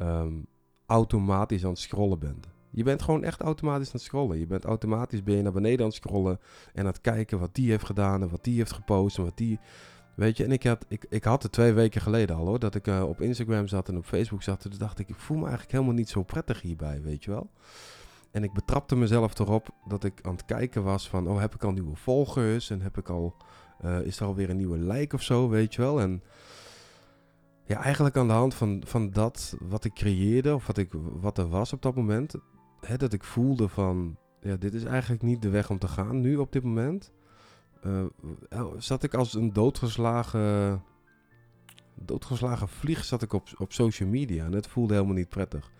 um, 0.00 0.46
automatisch 0.90 1.64
aan 1.64 1.70
het 1.70 1.78
scrollen 1.78 2.18
bent. 2.18 2.48
Je 2.70 2.82
bent 2.82 3.02
gewoon 3.02 3.24
echt 3.24 3.40
automatisch 3.40 3.86
aan 3.86 3.92
het 3.92 4.02
scrollen. 4.02 4.38
Je 4.38 4.46
bent 4.46 4.64
automatisch 4.64 5.22
ben 5.22 5.36
je 5.36 5.42
naar 5.42 5.52
beneden 5.52 5.80
aan 5.80 5.86
het 5.86 5.94
scrollen... 5.94 6.40
en 6.72 6.80
aan 6.80 6.86
het 6.86 7.00
kijken 7.00 7.38
wat 7.38 7.54
die 7.54 7.70
heeft 7.70 7.84
gedaan 7.84 8.22
en 8.22 8.28
wat 8.28 8.44
die 8.44 8.56
heeft 8.56 8.72
gepost 8.72 9.18
en 9.18 9.24
wat 9.24 9.36
die... 9.36 9.58
Weet 10.14 10.36
je, 10.36 10.44
en 10.44 10.52
ik 10.52 10.62
had, 10.62 10.84
ik, 10.88 11.06
ik 11.08 11.24
had 11.24 11.42
het 11.42 11.52
twee 11.52 11.72
weken 11.72 12.00
geleden 12.00 12.36
al 12.36 12.46
hoor, 12.46 12.58
dat 12.58 12.74
ik 12.74 12.86
uh, 12.86 13.02
op 13.02 13.20
Instagram 13.20 13.66
zat 13.66 13.88
en 13.88 13.96
op 13.96 14.04
Facebook 14.04 14.42
zat. 14.42 14.64
En 14.64 14.70
toen 14.70 14.78
dacht 14.78 14.98
ik, 14.98 15.08
ik 15.08 15.18
voel 15.18 15.36
me 15.36 15.42
eigenlijk 15.42 15.72
helemaal 15.72 15.94
niet 15.94 16.08
zo 16.08 16.22
prettig 16.22 16.62
hierbij, 16.62 17.02
weet 17.02 17.24
je 17.24 17.30
wel. 17.30 17.50
En 18.30 18.44
ik 18.44 18.52
betrapte 18.52 18.96
mezelf 18.96 19.38
erop 19.38 19.68
dat 19.88 20.04
ik 20.04 20.20
aan 20.22 20.32
het 20.32 20.44
kijken 20.44 20.82
was 20.82 21.08
van... 21.08 21.28
oh, 21.28 21.40
heb 21.40 21.54
ik 21.54 21.64
al 21.64 21.72
nieuwe 21.72 21.96
volgers 21.96 22.70
en 22.70 22.80
heb 22.80 22.98
ik 22.98 23.08
al... 23.08 23.36
Uh, 23.84 24.00
is 24.00 24.20
er 24.20 24.26
alweer 24.26 24.50
een 24.50 24.56
nieuwe 24.56 24.78
like 24.78 25.14
of 25.14 25.22
zo, 25.22 25.48
weet 25.48 25.74
je 25.74 25.82
wel. 25.82 26.00
En 26.00 26.22
ja, 27.70 27.82
eigenlijk 27.82 28.16
aan 28.16 28.26
de 28.26 28.32
hand 28.32 28.54
van, 28.54 28.82
van 28.86 29.10
dat 29.10 29.56
wat 29.60 29.84
ik 29.84 29.94
creëerde... 29.94 30.54
of 30.54 30.66
wat, 30.66 30.78
ik, 30.78 30.88
wat 31.20 31.38
er 31.38 31.48
was 31.48 31.72
op 31.72 31.82
dat 31.82 31.94
moment... 31.94 32.34
Hè, 32.80 32.96
dat 32.96 33.12
ik 33.12 33.24
voelde 33.24 33.68
van... 33.68 34.16
ja, 34.40 34.56
dit 34.56 34.74
is 34.74 34.84
eigenlijk 34.84 35.22
niet 35.22 35.42
de 35.42 35.48
weg 35.48 35.70
om 35.70 35.78
te 35.78 35.88
gaan 35.88 36.20
nu 36.20 36.36
op 36.36 36.52
dit 36.52 36.62
moment... 36.62 37.12
Uh, 37.86 38.64
zat 38.78 39.02
ik 39.02 39.14
als 39.14 39.34
een 39.34 39.52
doodgeslagen 39.52 40.82
doodgeslagen 41.94 42.68
vlieg 42.68 43.04
zat 43.04 43.22
ik 43.22 43.32
op, 43.32 43.48
op 43.58 43.72
social 43.72 44.08
media. 44.08 44.44
En 44.44 44.52
het 44.52 44.66
voelde 44.66 44.94
helemaal 44.94 45.14
niet 45.14 45.28
prettig. 45.28 45.70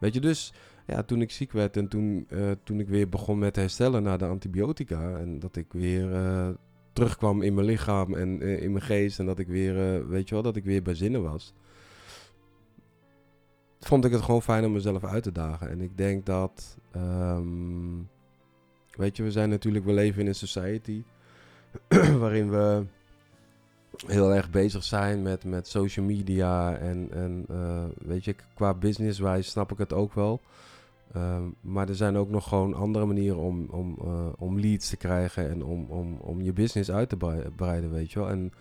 Weet 0.00 0.14
je, 0.14 0.20
dus 0.20 0.52
ja, 0.86 1.02
toen 1.02 1.20
ik 1.20 1.30
ziek 1.30 1.52
werd 1.52 1.76
en 1.76 1.88
toen, 1.88 2.26
eh, 2.28 2.50
toen 2.64 2.80
ik 2.80 2.88
weer 2.88 3.08
begon 3.08 3.38
met 3.38 3.56
herstellen 3.56 4.02
na 4.02 4.16
de 4.16 4.26
antibiotica. 4.26 5.18
En 5.18 5.38
dat 5.38 5.56
ik 5.56 5.72
weer 5.72 6.14
eh, 6.14 6.48
terugkwam 6.92 7.42
in 7.42 7.54
mijn 7.54 7.66
lichaam 7.66 8.14
en 8.14 8.42
eh, 8.42 8.62
in 8.62 8.72
mijn 8.72 8.84
geest. 8.84 9.18
En 9.18 9.26
dat 9.26 9.38
ik 9.38 9.46
weer, 9.46 10.08
weet 10.08 10.28
je 10.28 10.34
wel, 10.34 10.44
dat 10.44 10.56
ik 10.56 10.64
weer 10.64 10.82
bij 10.82 10.94
zinnen 10.94 11.22
was. 11.22 11.54
Vond 13.80 14.04
ik 14.04 14.12
het 14.12 14.22
gewoon 14.22 14.42
fijn 14.42 14.64
om 14.64 14.72
mezelf 14.72 15.04
uit 15.04 15.22
te 15.22 15.32
dagen. 15.32 15.70
En 15.70 15.80
ik 15.80 15.96
denk 15.96 16.26
dat, 16.26 16.78
ehm, 16.90 17.98
weet 18.90 19.16
je, 19.16 19.22
we 19.22 19.30
zijn 19.30 19.48
natuurlijk, 19.48 19.84
we 19.84 19.92
leven 19.92 20.20
in 20.20 20.26
een 20.26 20.34
society 20.34 21.02
waarin 22.18 22.50
we 22.50 22.84
heel 24.06 24.34
erg 24.34 24.50
bezig 24.50 24.84
zijn 24.84 25.22
met, 25.22 25.44
met 25.44 25.68
social 25.68 26.06
media. 26.06 26.76
En, 26.76 27.08
en 27.10 27.46
weet 27.98 28.24
je, 28.24 28.34
qua 28.54 28.74
business-wise 28.74 29.50
snap 29.50 29.72
ik 29.72 29.78
het 29.78 29.92
ook 29.92 30.14
wel. 30.14 30.40
Ehm, 31.12 31.42
maar 31.60 31.88
er 31.88 31.94
zijn 31.94 32.16
ook 32.16 32.30
nog 32.30 32.48
gewoon 32.48 32.74
andere 32.74 33.06
manieren 33.06 33.38
om, 33.38 33.66
om, 33.70 33.96
uh, 34.04 34.26
om 34.38 34.60
leads 34.60 34.88
te 34.88 34.96
krijgen 34.96 35.50
en 35.50 35.64
om, 35.64 35.84
om, 35.84 36.16
om 36.20 36.42
je 36.42 36.52
business 36.52 36.90
uit 36.90 37.08
te 37.08 37.16
breiden, 37.56 37.90
weet 37.90 38.12
je 38.12 38.18
wel. 38.18 38.28
En 38.28 38.52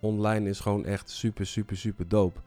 online 0.00 0.48
is 0.48 0.60
gewoon 0.60 0.84
echt 0.84 1.10
super, 1.10 1.46
super, 1.46 1.76
super 1.76 2.08
dope. 2.08 2.40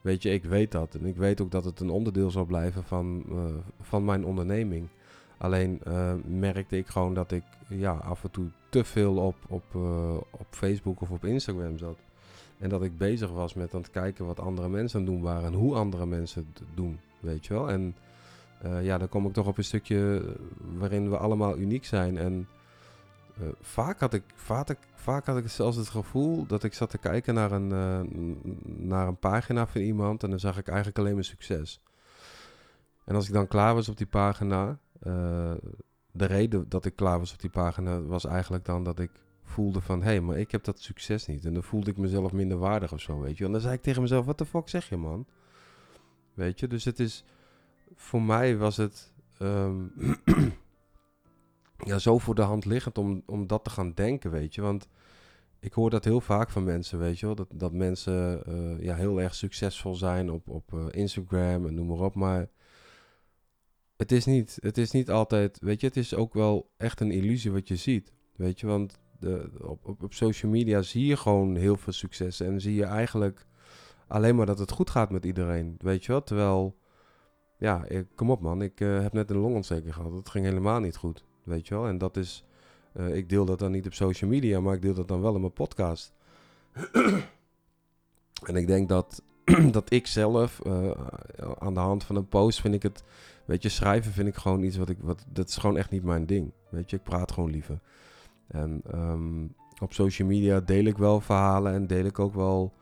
Weet 0.00 0.22
je, 0.22 0.30
ik 0.30 0.44
weet 0.44 0.72
dat. 0.72 0.94
En 0.94 1.04
ik 1.04 1.16
weet 1.16 1.40
ook 1.40 1.50
dat 1.50 1.64
het 1.64 1.80
een 1.80 1.90
onderdeel 1.90 2.30
zal 2.30 2.44
blijven 2.44 2.84
van, 2.84 3.24
uh, 3.28 3.44
van 3.80 4.04
mijn 4.04 4.24
onderneming. 4.24 4.88
Alleen 5.38 5.80
uh, 5.88 6.12
merkte 6.24 6.76
ik 6.76 6.86
gewoon 6.86 7.14
dat 7.14 7.32
ik 7.32 7.44
ja, 7.68 7.92
af 7.92 8.24
en 8.24 8.30
toe 8.30 8.46
te 8.68 8.84
veel 8.84 9.16
op, 9.16 9.36
op, 9.48 9.74
op 10.30 10.46
Facebook 10.50 11.00
of 11.00 11.10
op 11.10 11.24
Instagram 11.24 11.78
zat. 11.78 11.98
En 12.58 12.68
dat 12.68 12.82
ik 12.82 12.98
bezig 12.98 13.30
was 13.30 13.54
met 13.54 13.74
aan 13.74 13.80
het 13.80 13.90
kijken 13.90 14.26
wat 14.26 14.40
andere 14.40 14.68
mensen 14.68 14.98
aan 15.00 15.04
het 15.04 15.14
doen 15.14 15.22
waren 15.22 15.44
en 15.44 15.58
hoe 15.58 15.74
andere 15.74 16.06
mensen 16.06 16.46
het 16.52 16.62
doen, 16.74 16.98
weet 17.20 17.46
je 17.46 17.54
wel. 17.54 17.70
En 17.70 17.94
uh, 18.64 18.84
ja, 18.84 18.98
dan 18.98 19.08
kom 19.08 19.26
ik 19.26 19.32
toch 19.32 19.46
op 19.46 19.58
een 19.58 19.64
stukje 19.64 20.22
eh, 20.24 20.30
waarin 20.78 21.10
we 21.10 21.16
allemaal 21.16 21.58
uniek 21.58 21.84
zijn. 21.84 22.18
En 22.18 22.48
uh, 23.40 23.48
vaak, 23.60 24.00
had 24.00 24.14
ik, 24.14 24.22
vaak, 24.34 24.76
vaak 24.94 25.26
had 25.26 25.36
ik 25.36 25.48
zelfs 25.48 25.76
het 25.76 25.88
gevoel 25.88 26.46
dat 26.46 26.64
ik 26.64 26.74
zat 26.74 26.90
te 26.90 26.98
kijken 26.98 27.34
naar 27.34 27.52
een, 27.52 27.68
naar 28.64 29.08
een 29.08 29.18
pagina 29.18 29.66
van 29.66 29.80
iemand 29.80 30.22
en 30.22 30.30
dan 30.30 30.38
zag 30.38 30.58
ik 30.58 30.68
eigenlijk 30.68 30.98
alleen 30.98 31.14
maar 31.14 31.24
succes. 31.24 31.80
En 33.04 33.14
als 33.14 33.26
ik 33.26 33.32
dan 33.32 33.46
klaar 33.46 33.74
was 33.74 33.88
op 33.88 33.96
die 33.96 34.06
pagina, 34.06 34.78
de 36.12 36.24
reden 36.24 36.68
dat 36.68 36.84
ik 36.84 36.96
klaar 36.96 37.18
was 37.18 37.32
op 37.32 37.40
die 37.40 37.50
pagina 37.50 38.02
was 38.02 38.24
eigenlijk 38.24 38.64
dan 38.64 38.82
dat 38.82 38.98
ik 38.98 39.10
voelde 39.42 39.80
van, 39.80 40.02
hé, 40.02 40.10
hey, 40.10 40.20
maar 40.20 40.38
ik 40.38 40.50
heb 40.50 40.64
dat 40.64 40.80
succes 40.80 41.26
niet. 41.26 41.44
En 41.44 41.54
dan 41.54 41.62
voelde 41.62 41.90
ik 41.90 41.96
mezelf 41.96 42.32
minder 42.32 42.58
waardig 42.58 42.92
of 42.92 43.00
zo, 43.00 43.20
weet 43.20 43.38
je. 43.38 43.44
En 43.44 43.52
dan 43.52 43.60
zei 43.60 43.74
ik 43.74 43.82
tegen 43.82 44.02
mezelf, 44.02 44.24
wat 44.24 44.38
de 44.38 44.46
fuck 44.46 44.68
zeg 44.68 44.88
je, 44.88 44.96
man? 44.96 45.26
Weet 46.34 46.60
je, 46.60 46.66
dus 46.66 46.84
het 46.84 47.00
is 47.00 47.24
voor 47.94 48.22
mij 48.22 48.56
was 48.56 48.76
het 48.76 49.12
um, 49.42 49.92
ja, 51.84 51.98
zo 51.98 52.18
voor 52.18 52.34
de 52.34 52.42
hand 52.42 52.64
liggend 52.64 52.98
om, 52.98 53.22
om 53.26 53.46
dat 53.46 53.64
te 53.64 53.70
gaan 53.70 53.92
denken, 53.92 54.30
weet 54.30 54.54
je. 54.54 54.60
Want 54.60 54.88
ik 55.60 55.72
hoor 55.72 55.90
dat 55.90 56.04
heel 56.04 56.20
vaak 56.20 56.50
van 56.50 56.64
mensen, 56.64 56.98
weet 56.98 57.18
je 57.18 57.26
wel. 57.26 57.34
Dat, 57.34 57.48
dat 57.54 57.72
mensen 57.72 58.42
uh, 58.48 58.84
ja, 58.84 58.94
heel 58.94 59.20
erg 59.20 59.34
succesvol 59.34 59.94
zijn 59.94 60.30
op, 60.30 60.48
op 60.48 60.72
uh, 60.72 60.86
Instagram 60.90 61.66
en 61.66 61.74
noem 61.74 61.86
maar 61.86 62.00
op. 62.00 62.14
Maar 62.14 62.48
het 63.96 64.12
is, 64.12 64.24
niet, 64.24 64.58
het 64.60 64.78
is 64.78 64.90
niet 64.90 65.10
altijd, 65.10 65.58
weet 65.60 65.80
je, 65.80 65.86
het 65.86 65.96
is 65.96 66.14
ook 66.14 66.34
wel 66.34 66.70
echt 66.76 67.00
een 67.00 67.10
illusie 67.10 67.52
wat 67.52 67.68
je 67.68 67.76
ziet. 67.76 68.12
Weet 68.36 68.60
je, 68.60 68.66
want 68.66 69.00
de, 69.18 69.50
op, 69.60 69.86
op, 69.86 70.02
op 70.02 70.14
social 70.14 70.50
media 70.50 70.82
zie 70.82 71.06
je 71.06 71.16
gewoon 71.16 71.56
heel 71.56 71.76
veel 71.76 71.92
succes. 71.92 72.40
En 72.40 72.60
zie 72.60 72.74
je 72.74 72.84
eigenlijk 72.84 73.46
alleen 74.06 74.36
maar 74.36 74.46
dat 74.46 74.58
het 74.58 74.70
goed 74.70 74.90
gaat 74.90 75.10
met 75.10 75.24
iedereen. 75.24 75.74
Weet 75.78 76.04
je 76.04 76.12
wel, 76.12 76.22
terwijl 76.22 76.76
ja, 77.58 77.84
kom 78.14 78.30
op 78.30 78.40
man, 78.40 78.62
ik 78.62 78.80
uh, 78.80 79.02
heb 79.02 79.12
net 79.12 79.30
een 79.30 79.36
longontsteking 79.36 79.94
gehad. 79.94 80.12
Dat 80.12 80.28
ging 80.28 80.44
helemaal 80.44 80.80
niet 80.80 80.96
goed, 80.96 81.24
weet 81.42 81.68
je 81.68 81.74
wel. 81.74 81.86
En 81.86 81.98
dat 81.98 82.16
is, 82.16 82.44
uh, 82.96 83.16
ik 83.16 83.28
deel 83.28 83.44
dat 83.44 83.58
dan 83.58 83.72
niet 83.72 83.86
op 83.86 83.94
social 83.94 84.30
media, 84.30 84.60
maar 84.60 84.74
ik 84.74 84.82
deel 84.82 84.94
dat 84.94 85.08
dan 85.08 85.20
wel 85.20 85.34
in 85.34 85.40
mijn 85.40 85.52
podcast. 85.52 86.12
en 88.48 88.56
ik 88.56 88.66
denk 88.66 88.88
dat, 88.88 89.22
dat 89.70 89.92
ik 89.92 90.06
zelf, 90.06 90.60
uh, 90.66 90.90
aan 91.58 91.74
de 91.74 91.80
hand 91.80 92.04
van 92.04 92.16
een 92.16 92.28
post 92.28 92.60
vind 92.60 92.74
ik 92.74 92.82
het, 92.82 93.04
weet 93.44 93.62
je, 93.62 93.68
schrijven 93.68 94.12
vind 94.12 94.28
ik 94.28 94.36
gewoon 94.36 94.62
iets 94.62 94.76
wat 94.76 94.88
ik, 94.88 94.98
wat, 95.00 95.24
dat 95.32 95.48
is 95.48 95.56
gewoon 95.56 95.76
echt 95.76 95.90
niet 95.90 96.02
mijn 96.02 96.26
ding. 96.26 96.52
Weet 96.68 96.90
je, 96.90 96.96
ik 96.96 97.02
praat 97.02 97.32
gewoon 97.32 97.50
liever. 97.50 97.80
En 98.46 98.82
um, 98.94 99.54
op 99.80 99.92
social 99.92 100.28
media 100.28 100.60
deel 100.60 100.84
ik 100.84 100.98
wel 100.98 101.20
verhalen 101.20 101.72
en 101.72 101.86
deel 101.86 102.04
ik 102.04 102.18
ook 102.18 102.34
wel 102.34 102.72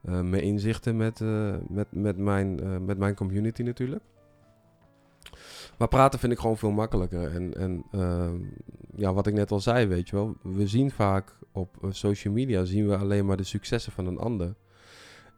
mijn 0.00 0.42
inzichten 0.42 0.96
met, 0.96 1.20
met, 1.68 1.86
met, 1.90 2.16
mijn, 2.16 2.54
met 2.84 2.98
mijn 2.98 3.14
community 3.14 3.62
natuurlijk. 3.62 4.02
Maar 5.78 5.88
praten 5.88 6.18
vind 6.18 6.32
ik 6.32 6.38
gewoon 6.38 6.58
veel 6.58 6.70
makkelijker. 6.70 7.30
En, 7.30 7.54
en 7.54 7.84
uh, 7.92 8.30
ja, 8.96 9.12
wat 9.12 9.26
ik 9.26 9.34
net 9.34 9.50
al 9.50 9.60
zei, 9.60 9.86
weet 9.86 10.08
je 10.08 10.16
wel. 10.16 10.36
We 10.42 10.66
zien 10.66 10.90
vaak 10.90 11.36
op 11.52 11.76
uh, 11.84 11.90
social 11.92 12.34
media 12.34 12.64
zien 12.64 12.88
we 12.88 12.96
alleen 12.96 13.26
maar 13.26 13.36
de 13.36 13.44
successen 13.44 13.92
van 13.92 14.06
een 14.06 14.18
ander. 14.18 14.54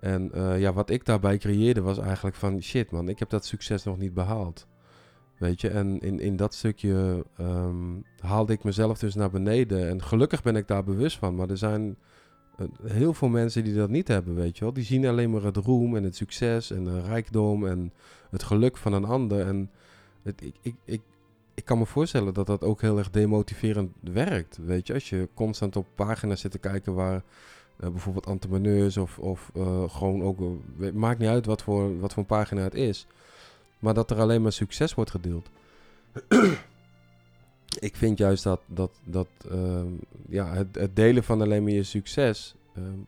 En 0.01 0.31
uh, 0.35 0.61
ja, 0.61 0.73
wat 0.73 0.91
ik 0.91 1.05
daarbij 1.05 1.39
creëerde 1.39 1.81
was 1.81 1.99
eigenlijk 1.99 2.37
van 2.37 2.63
shit 2.63 2.91
man, 2.91 3.09
ik 3.09 3.19
heb 3.19 3.31
dat 3.31 3.47
succes 3.47 3.85
nog 3.85 3.99
niet 3.99 4.15
behaald. 4.15 4.67
Weet 5.39 5.61
je, 5.61 5.69
en 5.69 6.01
in, 6.01 6.21
in 6.21 6.37
dat 6.37 6.55
stukje 6.55 7.25
um, 7.41 8.05
haalde 8.19 8.53
ik 8.53 8.65
mezelf 8.65 8.99
dus 8.99 9.15
naar 9.15 9.31
beneden. 9.31 9.89
En 9.89 10.03
gelukkig 10.03 10.43
ben 10.43 10.57
ik 10.57 10.69
daar 10.69 10.85
bewust 10.85 11.19
van. 11.19 11.35
Maar 11.35 11.51
er 11.51 11.59
zijn 11.59 11.97
heel 12.85 13.15
veel 13.15 13.29
mensen 13.29 13.65
die 13.65 13.75
dat 13.75 13.89
niet 13.89 14.09
hebben, 14.09 14.35
weet 14.35 14.59
je 14.59 14.65
wel. 14.65 14.73
Die 14.73 14.85
zien 14.85 15.07
alleen 15.07 15.31
maar 15.31 15.43
het 15.43 15.57
roem 15.57 15.97
en 15.97 16.05
het 16.05 16.17
succes 16.17 16.71
en 16.71 16.85
de 16.85 17.01
rijkdom 17.01 17.67
en 17.67 17.93
het 18.31 18.43
geluk 18.43 18.77
van 18.77 18.93
een 18.93 19.05
ander. 19.05 19.47
En 19.47 19.71
het, 20.23 20.43
ik, 20.43 20.55
ik, 20.63 20.75
ik, 20.85 21.01
ik 21.55 21.65
kan 21.65 21.79
me 21.79 21.87
voorstellen 21.87 22.35
dat 22.35 22.47
dat 22.47 22.63
ook 22.63 22.81
heel 22.81 22.99
erg 22.99 23.11
demotiverend 23.11 23.93
werkt. 24.01 24.59
Weet 24.65 24.87
je, 24.87 24.95
als 24.95 25.09
je 25.09 25.29
constant 25.35 25.77
op 25.77 25.87
pagina's 25.95 26.41
zit 26.41 26.51
te 26.51 26.59
kijken 26.59 26.95
waar 26.95 27.23
uh, 27.81 27.89
bijvoorbeeld 27.91 28.27
entrepreneurs 28.27 28.97
of, 28.97 29.19
of 29.19 29.51
uh, 29.57 29.89
gewoon 29.89 30.23
ook. 30.23 30.39
Maakt 30.93 31.19
niet 31.19 31.29
uit 31.29 31.47
wat 31.47 31.63
voor, 31.63 31.99
wat 31.99 32.13
voor 32.13 32.25
pagina 32.25 32.63
het 32.63 32.75
is. 32.75 33.07
Maar 33.79 33.95
dat 33.95 34.11
er 34.11 34.21
alleen 34.21 34.43
maar 34.43 34.53
succes 34.53 34.95
wordt 34.95 35.11
gedeeld. 35.11 35.49
Ik 37.79 37.97
vind 37.97 38.19
juist 38.19 38.43
dat, 38.43 38.61
dat, 38.67 38.91
dat 39.05 39.29
ehm, 39.51 39.89
ja, 40.29 40.55
het, 40.55 40.75
het, 40.75 40.97
delen 40.97 41.25
van 41.25 41.41
alleen 41.41 41.63
maar 41.63 41.73
je 41.73 41.83
succes. 41.83 42.55
Ehm, 42.75 42.99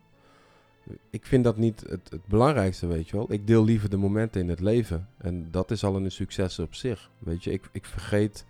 ik 1.11 1.27
vind 1.27 1.45
dat 1.45 1.57
niet 1.57 1.81
het, 1.89 2.11
het, 2.11 2.27
belangrijkste, 2.27 2.87
weet 2.87 3.09
je 3.09 3.17
wel. 3.17 3.33
Ik 3.33 3.47
deel 3.47 3.65
liever 3.65 3.91
de 3.91 3.97
momenten 3.97 4.41
in 4.41 4.49
het 4.49 4.61
leven. 4.61 5.09
En 5.19 5.49
dat 5.51 5.71
is 5.71 5.85
al 5.85 5.97
een 5.97 6.11
succes 6.11 6.59
op 6.59 6.75
zich. 6.75 7.11
Weet 7.19 7.45
je, 7.45 7.53
ik, 7.53 7.69
ik 7.73 7.85
vergeet 7.85 8.45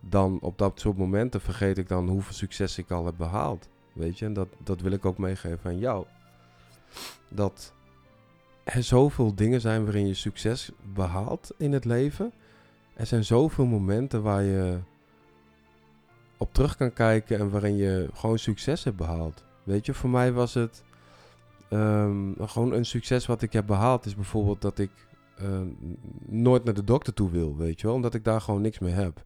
dan 0.00 0.38
op 0.40 0.58
dat 0.58 0.80
soort 0.80 0.96
momenten 0.96 1.40
vergeet 1.40 1.78
ik 1.78 1.88
dan 1.88 2.08
hoeveel 2.08 2.34
succes 2.34 2.78
ik 2.78 2.90
al 2.90 3.06
heb 3.06 3.14
behaald. 3.16 3.68
Weet 3.92 4.18
je, 4.18 4.24
en 4.24 4.32
dat, 4.32 4.48
dat 4.62 4.80
wil 4.80 4.92
ik 4.92 5.04
ook 5.04 5.18
meegeven 5.18 5.70
aan 5.70 5.78
jou. 5.78 6.06
Dat 7.28 7.72
er 8.64 8.82
zoveel 8.82 9.34
dingen 9.34 9.60
zijn 9.60 9.84
waarin 9.84 10.06
je 10.06 10.14
succes 10.14 10.70
behaalt 10.94 11.54
in 11.56 11.72
het 11.72 11.84
leven. 11.84 12.32
Er 12.94 13.06
zijn 13.06 13.24
zoveel 13.24 13.66
momenten 13.66 14.22
waar 14.22 14.42
je 14.42 14.78
op 16.38 16.54
terug 16.54 16.76
kan 16.76 16.92
kijken 16.92 17.38
en 17.38 17.50
waarin 17.50 17.76
je 17.76 18.08
gewoon 18.14 18.38
succes 18.38 18.84
hebt 18.84 18.96
behaald. 18.96 19.44
Weet 19.62 19.86
je, 19.86 19.94
voor 19.94 20.10
mij 20.10 20.32
was 20.32 20.54
het 20.54 20.84
Um, 21.70 22.34
gewoon 22.40 22.72
een 22.72 22.84
succes 22.84 23.26
wat 23.26 23.42
ik 23.42 23.52
heb 23.52 23.66
behaald 23.66 24.06
is 24.06 24.14
bijvoorbeeld 24.14 24.60
dat 24.60 24.78
ik 24.78 24.90
uh, 25.42 25.60
nooit 26.26 26.64
naar 26.64 26.74
de 26.74 26.84
dokter 26.84 27.14
toe 27.14 27.30
wil, 27.30 27.56
weet 27.56 27.80
je 27.80 27.86
wel. 27.86 27.96
Omdat 27.96 28.14
ik 28.14 28.24
daar 28.24 28.40
gewoon 28.40 28.60
niks 28.60 28.78
mee 28.78 28.92
heb. 28.92 29.24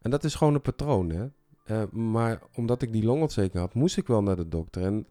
En 0.00 0.10
dat 0.10 0.24
is 0.24 0.34
gewoon 0.34 0.54
een 0.54 0.60
patroon, 0.60 1.10
hè. 1.10 1.26
Uh, 1.66 1.90
maar 1.90 2.42
omdat 2.54 2.82
ik 2.82 2.92
die 2.92 3.04
longontsteking 3.04 3.62
had, 3.62 3.74
moest 3.74 3.96
ik 3.96 4.06
wel 4.06 4.22
naar 4.22 4.36
de 4.36 4.48
dokter. 4.48 4.82
En 4.82 5.06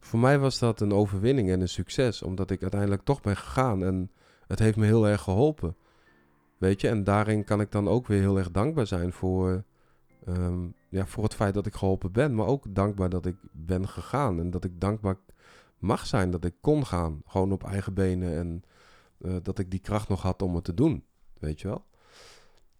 voor 0.00 0.18
mij 0.18 0.38
was 0.38 0.58
dat 0.58 0.80
een 0.80 0.92
overwinning 0.92 1.50
en 1.50 1.60
een 1.60 1.68
succes. 1.68 2.22
Omdat 2.22 2.50
ik 2.50 2.62
uiteindelijk 2.62 3.02
toch 3.02 3.20
ben 3.20 3.36
gegaan. 3.36 3.84
En 3.84 4.10
het 4.46 4.58
heeft 4.58 4.76
me 4.76 4.86
heel 4.86 5.08
erg 5.08 5.20
geholpen. 5.22 5.76
Weet 6.58 6.80
je, 6.80 6.88
en 6.88 7.04
daarin 7.04 7.44
kan 7.44 7.60
ik 7.60 7.70
dan 7.70 7.88
ook 7.88 8.06
weer 8.06 8.20
heel 8.20 8.38
erg 8.38 8.50
dankbaar 8.50 8.86
zijn 8.86 9.12
voor, 9.12 9.64
um, 10.28 10.74
ja, 10.88 11.06
voor 11.06 11.24
het 11.24 11.34
feit 11.34 11.54
dat 11.54 11.66
ik 11.66 11.74
geholpen 11.74 12.12
ben. 12.12 12.34
Maar 12.34 12.46
ook 12.46 12.74
dankbaar 12.74 13.08
dat 13.08 13.26
ik 13.26 13.36
ben 13.52 13.88
gegaan. 13.88 14.38
En 14.40 14.50
dat 14.50 14.64
ik 14.64 14.80
dankbaar 14.80 15.16
mag 15.78 16.06
zijn 16.06 16.30
dat 16.30 16.44
ik 16.44 16.54
kon 16.60 16.86
gaan. 16.86 17.22
Gewoon 17.26 17.52
op 17.52 17.64
eigen 17.64 17.94
benen. 17.94 18.36
En 18.36 18.62
uh, 19.18 19.36
dat 19.42 19.58
ik 19.58 19.70
die 19.70 19.80
kracht 19.80 20.08
nog 20.08 20.22
had 20.22 20.42
om 20.42 20.54
het 20.54 20.64
te 20.64 20.74
doen. 20.74 21.04
Weet 21.38 21.60
je 21.60 21.68
wel? 21.68 21.84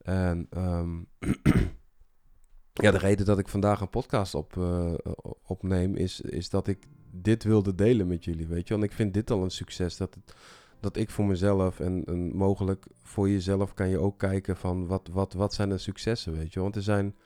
En 0.03 0.47
um, 0.57 1.07
ja, 2.85 2.91
de 2.91 2.99
reden 2.99 3.27
dat 3.27 3.39
ik 3.39 3.49
vandaag 3.49 3.81
een 3.81 3.91
podcast 3.91 4.35
op, 4.35 4.57
uh, 4.57 4.95
opneem 5.43 5.95
is, 5.95 6.21
is 6.21 6.51
dat 6.51 6.67
ik 6.67 6.87
dit 7.11 7.45
wilde 7.45 7.75
delen 7.75 8.07
met 8.07 8.25
jullie. 8.25 8.47
Weet 8.47 8.69
je, 8.69 8.75
want 8.75 8.87
ik 8.87 8.93
vind 8.93 9.15
dit 9.15 9.31
al 9.31 9.43
een 9.43 9.51
succes. 9.51 9.97
Dat, 9.97 10.15
het, 10.15 10.35
dat 10.81 10.97
ik 10.97 11.11
voor 11.11 11.25
mezelf 11.25 11.81
en, 11.81 12.05
en 12.05 12.37
mogelijk 12.37 12.87
voor 13.03 13.29
jezelf 13.29 13.75
kan 13.75 13.89
je 13.89 13.99
ook 13.99 14.19
kijken 14.19 14.57
van 14.57 14.87
wat, 14.87 15.09
wat, 15.13 15.33
wat 15.33 15.55
zijn 15.55 15.69
de 15.69 15.79
successen, 15.79 16.33
weet 16.33 16.53
je. 16.53 16.61
Want 16.61 16.77
er 16.77 16.83
zijn, 16.83 17.17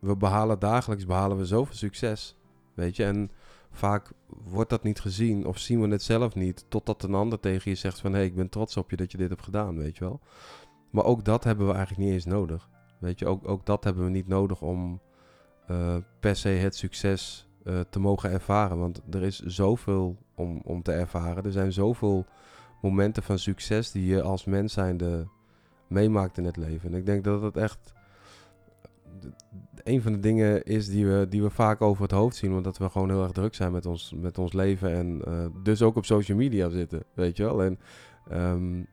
we 0.00 0.16
behalen 0.16 0.58
dagelijks 0.58 1.06
behalen 1.06 1.36
we 1.36 1.46
zoveel 1.46 1.76
succes, 1.76 2.36
weet 2.74 2.96
je. 2.96 3.04
En 3.04 3.30
vaak 3.70 4.12
wordt 4.26 4.70
dat 4.70 4.82
niet 4.82 5.00
gezien 5.00 5.46
of 5.46 5.58
zien 5.58 5.80
we 5.80 5.88
het 5.88 6.02
zelf 6.02 6.34
niet, 6.34 6.64
totdat 6.68 7.02
een 7.02 7.14
ander 7.14 7.40
tegen 7.40 7.70
je 7.70 7.76
zegt 7.76 8.00
van 8.00 8.12
hé, 8.12 8.18
hey, 8.18 8.26
ik 8.26 8.34
ben 8.34 8.48
trots 8.48 8.76
op 8.76 8.90
je 8.90 8.96
dat 8.96 9.12
je 9.12 9.18
dit 9.18 9.28
hebt 9.28 9.42
gedaan, 9.42 9.76
weet 9.76 9.96
je 9.96 10.04
wel. 10.04 10.20
Maar 10.90 11.04
ook 11.04 11.24
dat 11.24 11.44
hebben 11.44 11.66
we 11.66 11.72
eigenlijk 11.72 12.04
niet 12.04 12.12
eens 12.14 12.24
nodig. 12.24 12.68
Weet 12.98 13.18
je, 13.18 13.26
ook, 13.26 13.48
ook 13.48 13.66
dat 13.66 13.84
hebben 13.84 14.04
we 14.04 14.10
niet 14.10 14.28
nodig 14.28 14.62
om 14.62 15.00
uh, 15.70 15.96
per 16.20 16.36
se 16.36 16.48
het 16.48 16.76
succes 16.76 17.48
uh, 17.64 17.80
te 17.90 18.00
mogen 18.00 18.30
ervaren. 18.30 18.78
Want 18.78 19.02
er 19.10 19.22
is 19.22 19.38
zoveel 19.38 20.16
om, 20.34 20.60
om 20.64 20.82
te 20.82 20.92
ervaren. 20.92 21.44
Er 21.44 21.52
zijn 21.52 21.72
zoveel 21.72 22.26
momenten 22.82 23.22
van 23.22 23.38
succes 23.38 23.90
die 23.90 24.06
je 24.06 24.22
als 24.22 24.44
mens 24.44 24.72
zijnde 24.72 25.28
meemaakt 25.86 26.38
in 26.38 26.44
het 26.44 26.56
leven. 26.56 26.92
En 26.92 26.98
ik 26.98 27.06
denk 27.06 27.24
dat 27.24 27.42
het 27.42 27.56
echt 27.56 27.92
een 29.90 30.02
van 30.02 30.12
de 30.12 30.20
dingen 30.20 30.64
is 30.64 30.88
die 30.88 31.06
we, 31.06 31.26
die 31.28 31.42
we 31.42 31.50
vaak 31.50 31.80
over 31.80 32.02
het 32.02 32.10
hoofd 32.10 32.36
zien. 32.36 32.52
Omdat 32.52 32.78
we 32.78 32.88
gewoon 32.88 33.10
heel 33.10 33.22
erg 33.22 33.32
druk 33.32 33.54
zijn 33.54 33.72
met 33.72 33.86
ons, 33.86 34.12
met 34.16 34.38
ons 34.38 34.52
leven. 34.52 34.92
En 34.92 35.22
uh, 35.28 35.46
dus 35.62 35.82
ook 35.82 35.96
op 35.96 36.04
social 36.04 36.38
media 36.38 36.68
zitten, 36.68 37.02
weet 37.14 37.36
je 37.36 37.42
wel. 37.42 37.62
En 37.62 37.78
um, 38.32 38.86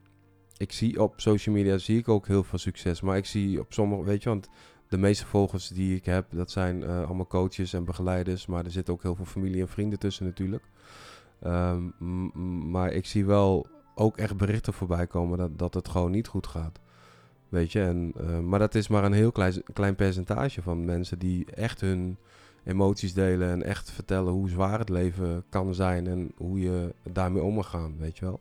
ik 0.58 0.72
zie 0.72 1.01
op 1.01 1.13
social 1.16 1.56
media 1.56 1.77
zie 1.77 1.98
ik 1.98 2.10
ook 2.10 2.27
heel 2.27 2.44
veel 2.44 2.60
succes. 2.60 3.01
Maar 3.01 3.18
ik 3.18 3.25
zie 3.25 3.60
op 3.60 3.74
sommige, 3.74 4.04
weet 4.04 4.24
je, 4.24 4.30
want 4.30 4.50
de 4.89 4.98
meeste 4.98 5.25
volgers 5.25 5.68
die 5.68 5.96
ik 5.96 6.06
heb, 6.06 6.25
dat 6.32 6.51
zijn 6.51 6.82
uh, 6.82 7.06
allemaal 7.06 7.27
coaches 7.27 7.74
en 7.74 7.86
begeleiders. 7.86 8.46
Maar 8.46 8.66
er 8.66 8.72
zitten 8.72 8.94
ook 8.94 9.01
heel 9.01 9.16
veel 9.16 9.25
familie 9.25 9.62
en 9.62 9.68
vrienden 9.68 10.00
tussen 10.00 10.25
natuurlijk. 10.25 10.63
Um, 11.46 12.72
maar 12.72 12.92
ik 12.92 13.06
zie 13.06 13.25
wel 13.25 13.68
ook 13.96 14.18
echt 14.18 14.38
berichten 14.38 14.74
voorbij 14.74 15.08
komen 15.08 15.38
dat, 15.38 15.58
dat 15.58 15.74
het 15.74 15.88
gewoon 15.88 16.12
niet 16.12 16.27
goed 16.27 16.48
gaat. 16.48 16.80
Weet 17.50 17.72
je, 17.72 17.82
en, 17.82 18.13
uh, 18.22 18.39
maar 18.39 18.60
dat 18.60 18.75
is 18.75 18.88
maar 18.88 19.04
een 19.04 19.13
heel 19.13 19.32
klein, 19.32 19.63
klein 19.74 19.96
percentage 19.96 20.62
van 20.62 20.86
mensen 20.86 21.20
die 21.20 21.46
echt 21.51 21.82
hun 21.82 22.18
emoties 22.63 23.13
delen 23.13 23.50
en 23.50 23.63
echt 23.63 23.92
vertellen 23.92 24.34
hoe 24.34 24.50
zwaar 24.50 24.80
het 24.80 24.89
leven 24.89 25.44
kan 25.50 25.75
zijn 25.75 26.08
en 26.08 26.32
hoe 26.38 26.60
je 26.60 26.94
daarmee 27.12 27.42
om 27.44 27.54
moet 27.54 27.66
gaan, 27.66 27.96
weet 27.98 28.18
je 28.18 28.25
wel. 28.25 28.39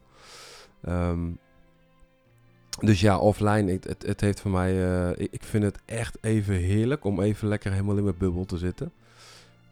Um, 0.88 1.38
dus 2.80 3.00
ja, 3.00 3.18
offline, 3.18 3.72
het, 3.72 4.02
het, 4.06 4.20
heeft 4.20 4.40
voor 4.40 4.50
mij, 4.50 4.74
uh, 4.74 5.10
ik, 5.30 5.42
vind 5.42 5.64
het 5.64 5.78
echt 5.84 6.18
even 6.20 6.54
heerlijk 6.54 7.04
om 7.04 7.20
even 7.20 7.48
lekker 7.48 7.70
helemaal 7.70 7.96
in 7.96 8.04
mijn 8.04 8.18
bubbel 8.18 8.44
te 8.44 8.58
zitten. 8.58 8.92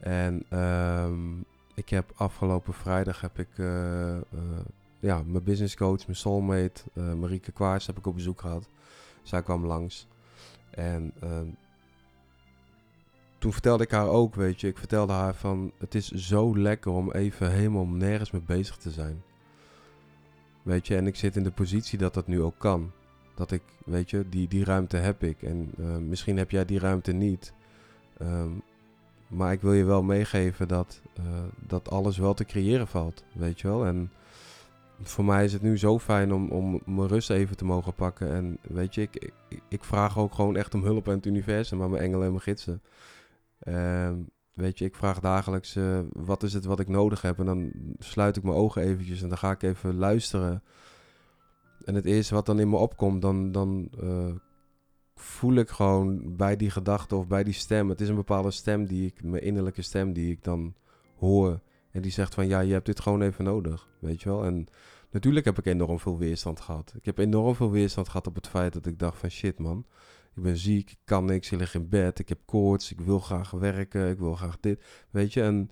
En 0.01 0.59
um, 0.59 1.45
ik 1.75 1.89
heb 1.89 2.13
afgelopen 2.15 2.75
vrijdag 2.75 3.21
heb 3.21 3.39
ik 3.39 3.49
uh, 3.57 4.17
ja, 5.01 5.23
mijn 5.27 5.45
business 5.45 5.77
coach, 5.77 6.07
mijn 6.07 6.17
soulmate, 6.17 6.83
Marieke 6.93 7.53
Kwaars, 7.53 7.87
heb 7.87 7.99
ik 7.99 8.07
op 8.07 8.15
bezoek 8.15 8.41
gehad. 8.41 8.69
Zij 9.25 9.43
kwam 9.43 9.67
langs. 9.67 10.07
En 10.71 11.13
ehm, 11.21 11.47
toen 13.39 13.53
vertelde 13.53 13.85
ik 13.85 13.91
haar 13.91 14.09
ook, 14.09 14.35
weet 14.35 14.61
je, 14.61 14.69
ik 14.69 14.79
vertelde 14.79 15.13
haar 15.13 15.35
van, 15.35 15.73
het 15.79 15.95
is 15.95 16.11
zo 16.11 16.59
lekker 16.59 16.93
om 16.93 17.13
even 17.13 17.51
helemaal 17.51 17.87
nergens 17.87 18.31
mee 18.31 18.43
bezig 18.43 18.77
te 18.77 18.91
zijn. 18.91 19.23
Weet 20.63 20.87
je, 20.87 20.97
en 20.97 21.07
ik 21.07 21.17
zit 21.17 21.37
in 21.37 21.43
de 21.43 21.51
positie 21.51 21.99
dat 21.99 22.15
dat 22.15 22.27
nu 22.27 22.43
ook 22.43 22.59
kan. 22.59 22.93
Dat 23.35 23.51
ik, 23.51 23.63
weet 23.85 24.11
je, 24.11 24.29
die, 24.29 24.49
die 24.49 24.65
ruimte 24.65 24.97
heb 24.97 25.23
ik. 25.23 25.43
En 25.43 25.71
uh, 25.79 25.97
misschien 25.97 26.37
heb 26.37 26.51
jij 26.51 26.65
die 26.65 26.79
ruimte 26.79 27.13
niet. 27.13 27.53
Um, 28.23 28.63
maar 29.29 29.53
ik 29.53 29.61
wil 29.61 29.73
je 29.73 29.85
wel 29.85 30.03
meegeven 30.03 30.69
dat, 30.69 31.01
uh, 31.19 31.25
dat 31.67 31.91
alles 31.91 32.19
wel 32.19 32.35
te 32.35 32.45
creëren 32.45 32.89
valt. 32.89 33.25
Weet 33.33 33.61
je 33.61 33.69
wel. 33.69 33.87
En 33.87 34.11
voor 35.03 35.25
mij 35.25 35.45
is 35.45 35.53
het 35.53 35.63
nu 35.63 35.79
zo 35.79 35.99
fijn 35.99 36.33
om, 36.33 36.51
om 36.51 36.81
mijn 36.85 37.09
rust 37.09 37.31
even 37.31 37.57
te 37.57 37.65
mogen 37.65 37.95
pakken. 37.95 38.33
En 38.33 38.59
weet 38.63 38.95
je, 38.95 39.03
ik, 39.03 39.33
ik, 39.49 39.61
ik 39.69 39.85
vraag 39.85 40.19
ook 40.19 40.35
gewoon 40.35 40.57
echt 40.57 40.75
om 40.75 40.83
hulp 40.83 41.09
aan 41.09 41.15
het 41.15 41.27
universum, 41.27 41.83
aan 41.83 41.91
mijn 41.91 42.03
engelen 42.03 42.25
en 42.25 42.31
mijn 42.31 42.43
gidsen. 42.43 42.83
Uh, 43.63 44.11
weet 44.55 44.79
je, 44.79 44.85
ik 44.85 44.95
vraag 44.95 45.21
dagelijks 45.21 45.77
uh, 45.77 46.01
wat 46.13 46.43
is 46.43 46.53
het 46.53 46.65
wat 46.65 46.81
ik 46.81 46.89
nodig 46.89 47.23
heb. 47.23 47.39
En 47.39 47.47
dan 47.47 47.73
sluit 47.99 48.37
ik 48.37 48.43
mijn 48.43 48.57
ogen 48.57 48.83
eventjes 48.83 49.23
en 49.23 49.29
dan 49.29 49.39
ga 49.39 49.51
ik 49.51 49.63
even 49.63 49.97
luisteren. 49.97 50.63
En 51.85 51.95
het 51.95 52.05
eerste 52.05 52.35
wat 52.35 52.47
dan 52.47 52.61
in 52.61 52.69
me 52.69 52.77
opkomt, 52.77 53.23
dan, 53.23 53.53
dan 53.53 53.89
uh, 54.03 54.35
voel 55.15 55.55
ik 55.55 55.71
gewoon 55.71 56.37
bij 56.37 56.57
die 56.57 56.71
gedachte 56.71 57.17
of 57.17 57.27
bij 57.27 57.45
die 57.45 57.53
stem. 57.53 57.89
Het 57.89 58.01
is 58.01 58.09
een 58.09 58.15
bepaalde 58.15 58.51
stem 58.51 58.87
die 58.87 59.07
ik, 59.07 59.23
mijn 59.23 59.43
innerlijke 59.43 59.83
stem 59.83 60.13
die 60.13 60.31
ik 60.31 60.45
dan 60.45 60.75
hoor. 61.19 61.61
En 61.95 62.03
die 62.03 62.11
zegt 62.11 62.35
van 62.35 62.47
ja, 62.47 62.61
je 62.61 62.73
hebt 62.73 62.87
dit 62.87 63.01
gewoon 63.01 63.23
even 63.23 63.45
nodig, 63.45 63.89
weet 63.99 64.23
je 64.23 64.29
wel. 64.29 64.45
En 64.45 64.67
natuurlijk 65.11 65.45
heb 65.45 65.59
ik 65.59 65.67
enorm 65.67 65.99
veel 65.99 66.19
weerstand 66.19 66.61
gehad. 66.61 66.93
Ik 66.97 67.05
heb 67.05 67.19
enorm 67.19 67.55
veel 67.55 67.71
weerstand 67.71 68.09
gehad 68.09 68.27
op 68.27 68.35
het 68.35 68.49
feit 68.49 68.73
dat 68.73 68.87
ik 68.87 68.99
dacht 68.99 69.19
van 69.19 69.31
shit 69.31 69.59
man, 69.59 69.87
ik 70.35 70.43
ben 70.43 70.57
ziek, 70.57 70.91
ik 70.91 70.99
kan 71.05 71.25
niks, 71.25 71.51
ik 71.53 71.59
lig 71.59 71.75
in 71.75 71.89
bed, 71.89 72.19
ik 72.19 72.29
heb 72.29 72.39
koorts, 72.45 72.91
ik 72.91 73.01
wil 73.01 73.19
graag 73.19 73.51
werken, 73.51 74.11
ik 74.11 74.19
wil 74.19 74.35
graag 74.35 74.61
dit, 74.61 74.85
weet 75.11 75.33
je. 75.33 75.43
En 75.43 75.71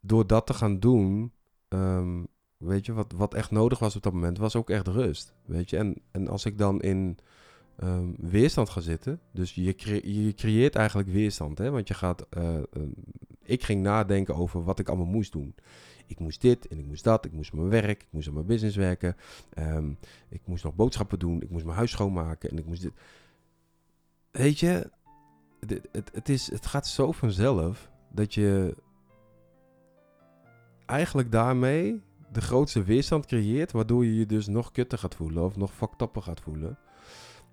door 0.00 0.26
dat 0.26 0.46
te 0.46 0.54
gaan 0.54 0.80
doen, 0.80 1.32
um, 1.68 2.26
weet 2.56 2.86
je, 2.86 2.92
wat, 2.92 3.12
wat 3.12 3.34
echt 3.34 3.50
nodig 3.50 3.78
was 3.78 3.96
op 3.96 4.02
dat 4.02 4.12
moment, 4.12 4.38
was 4.38 4.56
ook 4.56 4.70
echt 4.70 4.88
rust, 4.88 5.34
weet 5.44 5.70
je. 5.70 5.76
En, 5.76 6.02
en 6.10 6.28
als 6.28 6.44
ik 6.44 6.58
dan 6.58 6.80
in 6.80 7.18
um, 7.82 8.14
weerstand 8.18 8.68
ga 8.68 8.80
zitten, 8.80 9.20
dus 9.32 9.54
je, 9.54 9.74
je 10.24 10.34
creëert 10.34 10.74
eigenlijk 10.74 11.08
weerstand, 11.08 11.58
hè, 11.58 11.70
want 11.70 11.88
je 11.88 11.94
gaat, 11.94 12.26
uh, 12.38 12.54
uh, 12.54 12.82
ik 13.42 13.62
ging 13.62 13.82
nadenken 13.82 14.34
over 14.34 14.64
wat 14.64 14.78
ik 14.78 14.88
allemaal 14.88 15.06
moest 15.06 15.32
doen 15.32 15.54
ik 16.12 16.18
moest 16.18 16.40
dit 16.40 16.68
en 16.68 16.78
ik 16.78 16.86
moest 16.86 17.04
dat. 17.04 17.24
Ik 17.24 17.32
moest 17.32 17.52
mijn 17.52 17.68
werk, 17.68 18.02
ik 18.02 18.08
moest 18.10 18.28
aan 18.28 18.34
mijn 18.34 18.46
business 18.46 18.76
werken. 18.76 19.16
Um, 19.58 19.98
ik 20.28 20.40
moest 20.44 20.64
nog 20.64 20.74
boodschappen 20.74 21.18
doen. 21.18 21.42
Ik 21.42 21.50
moest 21.50 21.64
mijn 21.64 21.76
huis 21.76 21.90
schoonmaken 21.90 22.50
en 22.50 22.58
ik 22.58 22.66
moest 22.66 22.82
dit. 22.82 22.92
Weet 24.30 24.58
je, 24.58 24.90
het, 25.92 26.10
het, 26.12 26.28
is, 26.28 26.50
het 26.50 26.66
gaat 26.66 26.86
zo 26.86 27.12
vanzelf 27.12 27.90
dat 28.10 28.34
je 28.34 28.76
eigenlijk 30.86 31.32
daarmee 31.32 32.02
de 32.32 32.40
grootste 32.40 32.82
weerstand 32.82 33.26
creëert, 33.26 33.72
waardoor 33.72 34.04
je 34.04 34.16
je 34.16 34.26
dus 34.26 34.46
nog 34.46 34.72
kutter 34.72 34.98
gaat 34.98 35.14
voelen 35.14 35.44
of 35.44 35.56
nog 35.56 35.74
faktapper 35.74 36.22
gaat 36.22 36.40
voelen. 36.40 36.78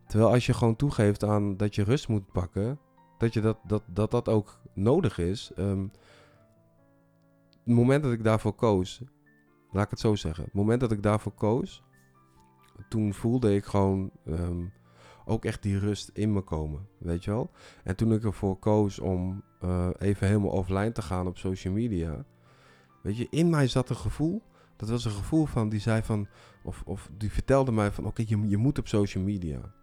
Terwijl 0.09 0.31
als 0.31 0.45
je 0.45 0.53
gewoon 0.53 0.75
toegeeft 0.75 1.23
aan 1.23 1.57
dat 1.57 1.75
je 1.75 1.83
rust 1.83 2.07
moet 2.07 2.31
pakken, 2.31 2.79
dat 3.17 3.33
je 3.33 3.41
dat, 3.41 3.57
dat, 3.63 3.83
dat, 3.85 4.11
dat 4.11 4.29
ook 4.29 4.59
nodig 4.73 5.17
is. 5.17 5.51
Um, 5.57 5.91
het 7.65 7.75
moment 7.75 8.03
dat 8.03 8.11
ik 8.11 8.23
daarvoor 8.23 8.53
koos, 8.53 9.01
laat 9.71 9.83
ik 9.83 9.89
het 9.89 9.99
zo 9.99 10.15
zeggen. 10.15 10.43
Het 10.43 10.53
moment 10.53 10.79
dat 10.79 10.91
ik 10.91 11.03
daarvoor 11.03 11.31
koos, 11.31 11.83
toen 12.89 13.13
voelde 13.13 13.55
ik 13.55 13.65
gewoon 13.65 14.11
um, 14.25 14.73
ook 15.25 15.45
echt 15.45 15.63
die 15.63 15.79
rust 15.79 16.09
in 16.13 16.33
me 16.33 16.41
komen, 16.41 16.87
weet 16.97 17.23
je 17.23 17.31
wel. 17.31 17.51
En 17.83 17.95
toen 17.95 18.13
ik 18.13 18.23
ervoor 18.23 18.59
koos 18.59 18.99
om 18.99 19.43
uh, 19.63 19.89
even 19.97 20.27
helemaal 20.27 20.51
offline 20.51 20.91
te 20.91 21.01
gaan 21.01 21.27
op 21.27 21.37
social 21.37 21.73
media, 21.73 22.25
weet 23.03 23.17
je, 23.17 23.27
in 23.29 23.49
mij 23.49 23.67
zat 23.67 23.89
een 23.89 23.95
gevoel. 23.95 24.41
Dat 24.75 24.89
was 24.89 25.05
een 25.05 25.11
gevoel 25.11 25.45
van, 25.45 25.69
die 25.69 25.79
zei 25.79 26.01
van, 26.03 26.27
of, 26.63 26.83
of 26.85 27.09
die 27.17 27.31
vertelde 27.31 27.71
mij 27.71 27.91
van, 27.91 28.05
oké, 28.05 28.23
je, 28.25 28.47
je 28.47 28.57
moet 28.57 28.79
op 28.79 28.87
social 28.87 29.23
media. 29.23 29.77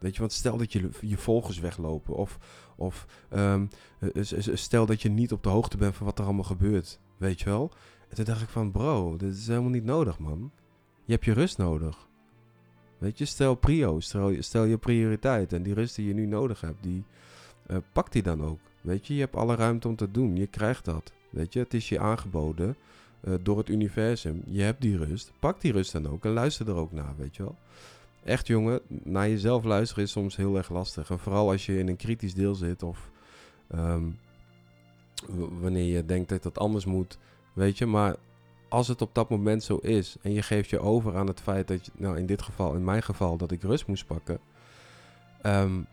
Weet 0.00 0.14
je, 0.14 0.20
want 0.20 0.32
stel 0.32 0.56
dat 0.56 0.72
je, 0.72 0.88
je 1.00 1.16
volgers 1.16 1.58
weglopen. 1.58 2.14
Of, 2.14 2.38
of 2.76 3.06
um, 3.34 3.68
stel 4.54 4.86
dat 4.86 5.02
je 5.02 5.08
niet 5.08 5.32
op 5.32 5.42
de 5.42 5.48
hoogte 5.48 5.76
bent 5.76 5.94
van 5.96 6.06
wat 6.06 6.18
er 6.18 6.24
allemaal 6.24 6.44
gebeurt. 6.44 7.00
Weet 7.16 7.40
je 7.40 7.44
wel? 7.44 7.70
En 8.08 8.16
toen 8.16 8.24
dacht 8.24 8.42
ik 8.42 8.48
van, 8.48 8.70
bro, 8.70 9.16
dit 9.16 9.36
is 9.36 9.46
helemaal 9.46 9.70
niet 9.70 9.84
nodig, 9.84 10.18
man. 10.18 10.50
Je 11.04 11.12
hebt 11.12 11.24
je 11.24 11.32
rust 11.32 11.58
nodig. 11.58 12.08
Weet 12.98 13.18
je, 13.18 13.24
stel 13.24 13.54
prio, 13.54 14.00
stel, 14.00 14.64
je 14.64 14.78
prioriteit. 14.78 15.52
En 15.52 15.62
die 15.62 15.74
rust 15.74 15.96
die 15.96 16.06
je 16.06 16.14
nu 16.14 16.26
nodig 16.26 16.60
hebt, 16.60 16.82
die 16.82 17.04
uh, 17.66 17.76
pak 17.92 18.12
die 18.12 18.22
dan 18.22 18.44
ook. 18.44 18.58
Weet 18.80 19.06
je, 19.06 19.14
je 19.14 19.20
hebt 19.20 19.36
alle 19.36 19.54
ruimte 19.54 19.88
om 19.88 19.96
te 19.96 20.10
doen. 20.10 20.36
Je 20.36 20.46
krijgt 20.46 20.84
dat. 20.84 21.12
Weet 21.30 21.52
je, 21.52 21.58
het 21.58 21.74
is 21.74 21.88
je 21.88 21.98
aangeboden 21.98 22.76
door 23.42 23.58
het 23.58 23.68
universum. 23.68 24.42
Je 24.46 24.62
hebt 24.62 24.80
die 24.80 24.96
rust. 24.96 25.32
Pak 25.38 25.60
die 25.60 25.72
rust 25.72 25.92
dan 25.92 26.08
ook 26.08 26.24
en 26.24 26.30
luister 26.30 26.68
er 26.68 26.74
ook 26.74 26.92
naar, 26.92 27.14
weet 27.16 27.36
je 27.36 27.42
wel. 27.42 27.56
Echt 28.24 28.46
jongen, 28.46 28.80
naar 28.88 29.28
jezelf 29.28 29.64
luisteren 29.64 30.04
is 30.04 30.10
soms 30.10 30.36
heel 30.36 30.56
erg 30.56 30.70
lastig. 30.70 31.10
En 31.10 31.18
vooral 31.18 31.50
als 31.50 31.66
je 31.66 31.78
in 31.78 31.88
een 31.88 31.96
kritisch 31.96 32.34
deel 32.34 32.54
zit 32.54 32.82
of 32.82 33.10
um, 33.74 34.18
wanneer 35.60 35.94
je 35.96 36.04
denkt 36.04 36.28
dat 36.28 36.42
dat 36.42 36.58
anders 36.58 36.84
moet, 36.84 37.18
weet 37.52 37.78
je. 37.78 37.86
Maar 37.86 38.16
als 38.68 38.88
het 38.88 39.02
op 39.02 39.14
dat 39.14 39.30
moment 39.30 39.62
zo 39.62 39.76
is 39.76 40.16
en 40.22 40.32
je 40.32 40.42
geeft 40.42 40.70
je 40.70 40.80
over 40.80 41.16
aan 41.16 41.26
het 41.26 41.40
feit 41.40 41.68
dat 41.68 41.86
je, 41.86 41.92
nou 41.94 42.18
in 42.18 42.26
dit 42.26 42.42
geval, 42.42 42.74
in 42.74 42.84
mijn 42.84 43.02
geval, 43.02 43.36
dat 43.36 43.50
ik 43.50 43.62
rust 43.62 43.86
moest 43.86 44.06
pakken, 44.06 44.40
um, 45.46 45.86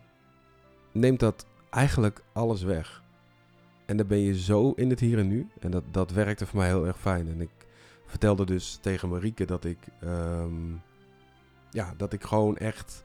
neemt 0.92 1.20
dat 1.20 1.46
eigenlijk 1.70 2.22
alles 2.32 2.62
weg. 2.62 3.02
En 3.86 3.96
dan 3.96 4.06
ben 4.06 4.18
je 4.18 4.38
zo 4.40 4.72
in 4.76 4.90
het 4.90 5.00
hier 5.00 5.18
en 5.18 5.28
nu. 5.28 5.48
En 5.60 5.70
dat, 5.70 5.84
dat 5.90 6.10
werkte 6.10 6.46
voor 6.46 6.58
mij 6.58 6.68
heel 6.68 6.86
erg 6.86 6.98
fijn. 6.98 7.28
En 7.28 7.40
ik 7.40 7.50
vertelde 8.06 8.44
dus 8.44 8.78
tegen 8.80 9.08
Marieke 9.08 9.44
dat 9.44 9.64
ik, 9.64 9.78
um, 10.04 10.82
ja, 11.70 11.94
dat 11.96 12.12
ik 12.12 12.22
gewoon 12.22 12.56
echt 12.56 13.04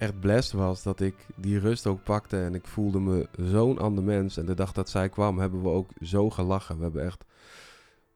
echt 0.00 0.20
blessed 0.20 0.52
was 0.52 0.82
dat 0.82 1.00
ik 1.00 1.14
die 1.36 1.58
rust 1.58 1.86
ook 1.86 2.02
pakte. 2.02 2.42
En 2.42 2.54
ik 2.54 2.66
voelde 2.66 3.00
me 3.00 3.28
zo'n 3.36 3.78
ander 3.78 4.04
mens. 4.04 4.36
En 4.36 4.46
de 4.46 4.54
dag 4.54 4.72
dat 4.72 4.88
zij 4.88 5.08
kwam, 5.08 5.38
hebben 5.38 5.62
we 5.62 5.68
ook 5.68 5.90
zo 6.00 6.30
gelachen. 6.30 6.76
We 6.76 6.82
hebben 6.82 7.04
echt, 7.04 7.24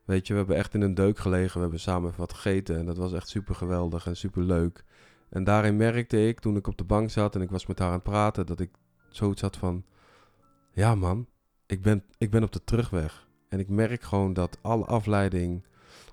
weet 0.05 0.27
je, 0.27 0.33
we 0.33 0.38
hebben 0.38 0.57
echt 0.57 0.75
in 0.75 0.81
een 0.81 0.94
deuk 0.94 1.18
gelegen. 1.18 1.55
We 1.55 1.61
hebben 1.61 1.81
samen 1.81 2.12
wat 2.16 2.33
gegeten. 2.33 2.79
En 2.79 2.87
dat 2.87 2.97
was 2.97 3.12
echt 3.12 3.29
super 3.29 3.55
geweldig 3.55 4.07
en 4.07 4.16
super 4.16 4.42
leuk. 4.42 4.85
En 5.29 5.44
daarin 5.44 5.77
merkte 5.77 6.27
ik, 6.27 6.40
toen 6.40 6.57
ik 6.57 6.66
op 6.66 6.79
de 6.79 6.85
bank 6.85 7.11
zat 7.11 7.35
en 7.35 7.40
ik 7.40 7.51
was 7.51 7.66
met 7.66 7.79
haar 7.79 7.88
aan 7.88 7.94
het 7.94 8.03
praten, 8.03 8.47
dat 8.47 8.61
ik 8.61 8.70
zoiets 9.09 9.40
had 9.40 9.57
van: 9.57 9.85
Ja, 10.73 10.94
man, 10.94 11.27
ik 11.66 11.83
ben, 11.83 12.05
ik 12.18 12.31
ben 12.31 12.42
op 12.42 12.53
de 12.53 12.64
terugweg. 12.64 13.27
En 13.49 13.59
ik 13.59 13.68
merk 13.68 14.03
gewoon 14.03 14.33
dat 14.33 14.59
alle 14.62 14.85
afleiding 14.85 15.64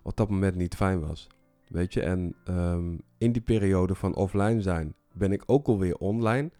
op 0.04 0.18
dat 0.18 0.30
moment 0.30 0.56
niet 0.56 0.76
fijn 0.76 1.00
was. 1.00 1.28
Weet 1.72 1.94
je, 1.94 2.02
en 2.02 2.36
ehm, 2.46 2.98
in 3.18 3.32
die 3.32 3.42
periode 3.42 3.96
van 3.96 4.16
offline 4.16 4.62
zijn 4.62 4.94
ben 5.12 5.32
ik 5.32 5.44
ook 5.46 5.68
alweer 5.68 5.96
online. 5.96 6.52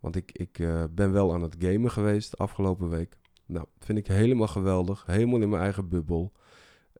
Want 0.00 0.16
ik, 0.16 0.32
ik 0.32 0.58
uh, 0.58 0.84
ben 0.90 1.12
wel 1.12 1.34
aan 1.34 1.42
het 1.42 1.56
gamen 1.58 1.90
geweest 1.90 2.38
afgelopen 2.38 2.88
week. 2.88 3.16
Nou, 3.46 3.66
vind 3.78 3.98
ik 3.98 4.06
helemaal 4.06 4.46
geweldig. 4.46 5.04
Helemaal 5.06 5.40
in 5.40 5.48
mijn 5.48 5.62
eigen 5.62 5.88
bubbel. 5.88 6.32